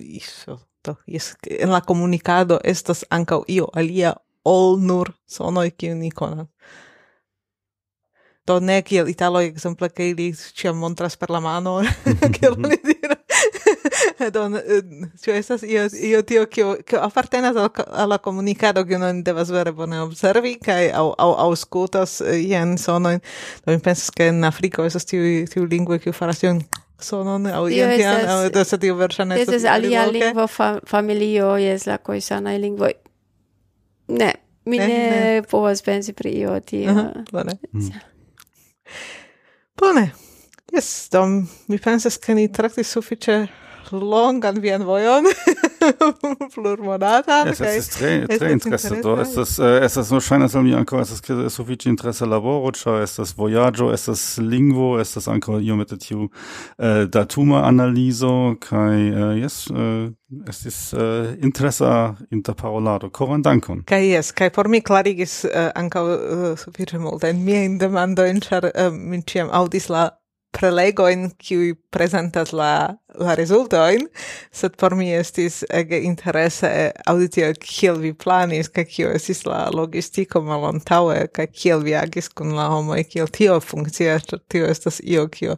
[0.00, 4.14] iso to jes en la komunikado estas ankaŭ io alia
[4.44, 6.48] ol nur sonoj kiu ni konas.
[8.46, 11.78] Do ne kiel italoj ekzemple ke ili ĉiam montras per la mano
[12.36, 13.13] kiel oni diras
[14.30, 14.62] don eh,
[15.24, 19.50] ĉu estas io io tio kio kio apartenas al, al la komunikado kiu oni devas
[19.50, 23.20] vere bone observi kaj aŭ aŭ aŭskultas eh, jen sonojn.
[23.64, 26.62] Do mi pensas ke en Afriko estas tiu tiu lingvo kiu faras tion
[27.00, 30.48] sonon aŭ jen tian aŭ do se tio verŝajne estas alia lingvo
[30.86, 32.92] familio jes la koisanaj lingvoj
[34.08, 34.32] ne
[34.64, 36.94] mi ne, ne povas pensi pri io tio
[37.32, 37.58] bone.
[37.72, 37.90] Mm.
[39.80, 40.12] Bone.
[40.72, 43.48] Yes, dom mi pensas che ni traktis suffice
[43.92, 45.24] longan vien vojon
[46.54, 51.02] plurmonatan yes, kaj ist tre tre interesse do estas estas no ŝajnas al mi ankaŭ
[51.02, 56.28] estas sufiĉe interesse laboro cio, es ist voyaggio, es ist lingvo estas ankaŭ iomete tiu
[56.78, 60.14] äh, datuma analizo kaj uh, es ist
[60.48, 63.10] estis uh, interesa interparolado.
[63.10, 63.82] Koran dankon.
[63.86, 66.98] kai yes kai por mi klarigis uh, ankaŭ in sufiĉe
[67.64, 70.10] in demando in char äh, min äh, ĉiam audis la
[70.54, 74.06] prelegoin qui presentas la la resultoin,
[74.52, 76.68] sed por mi estis ege interesse
[77.06, 82.54] auditio kiel vi planis, ka kio estis la logistico malontaue, ka kiel vi agis kun
[82.56, 85.56] la homo kiel tio funkcias, tio estas io, kio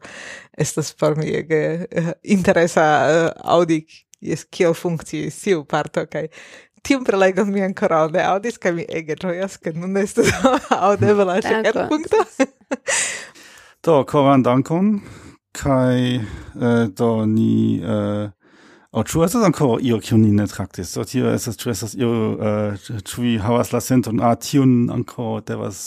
[0.58, 3.84] estas por mi ege uh, interesa eh, uh, audi,
[4.20, 6.28] jes kiel funkcias tiu parto, kaj
[6.86, 10.30] tiun prelegon mi ancora ne audis, kai mi ege gioias, ca nun estes
[10.90, 12.22] audebla, cer punkto.
[13.86, 15.00] Do, koran dankon,
[15.54, 16.18] kai
[16.60, 17.80] äh, do ni...
[17.84, 18.32] Uh,
[18.96, 20.94] Oh, ĉu estas ankoraŭ io kiun ni ne traktis?
[20.96, 25.42] Do tio estas ĉu estas io eh, ĉu vi havas la senton a tiun ankoraŭ
[25.50, 25.80] devas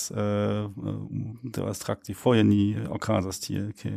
[1.55, 3.95] devas trakti foje ni okazas tie ke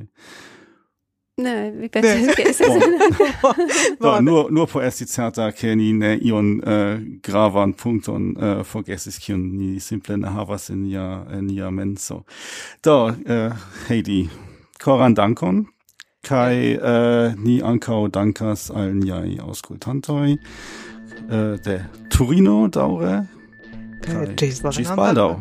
[1.39, 2.67] Ne, mi penso che sia
[3.99, 9.19] Do, nur, nur por esti certa che ni ne ion äh, gravan punkton äh, forgesis
[9.19, 12.27] kiun ni simple ne havas in nia, in nia menso.
[12.83, 13.51] Do, äh,
[13.89, 14.29] Heidi,
[14.79, 15.69] koran dankon,
[16.23, 20.37] kai äh, ni ankau dankas al niai auskultantoi
[21.31, 21.81] äh, de
[22.11, 23.27] Turino daure,
[24.03, 24.61] kai gis
[24.95, 25.41] baldo.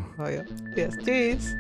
[0.78, 1.56] Yes.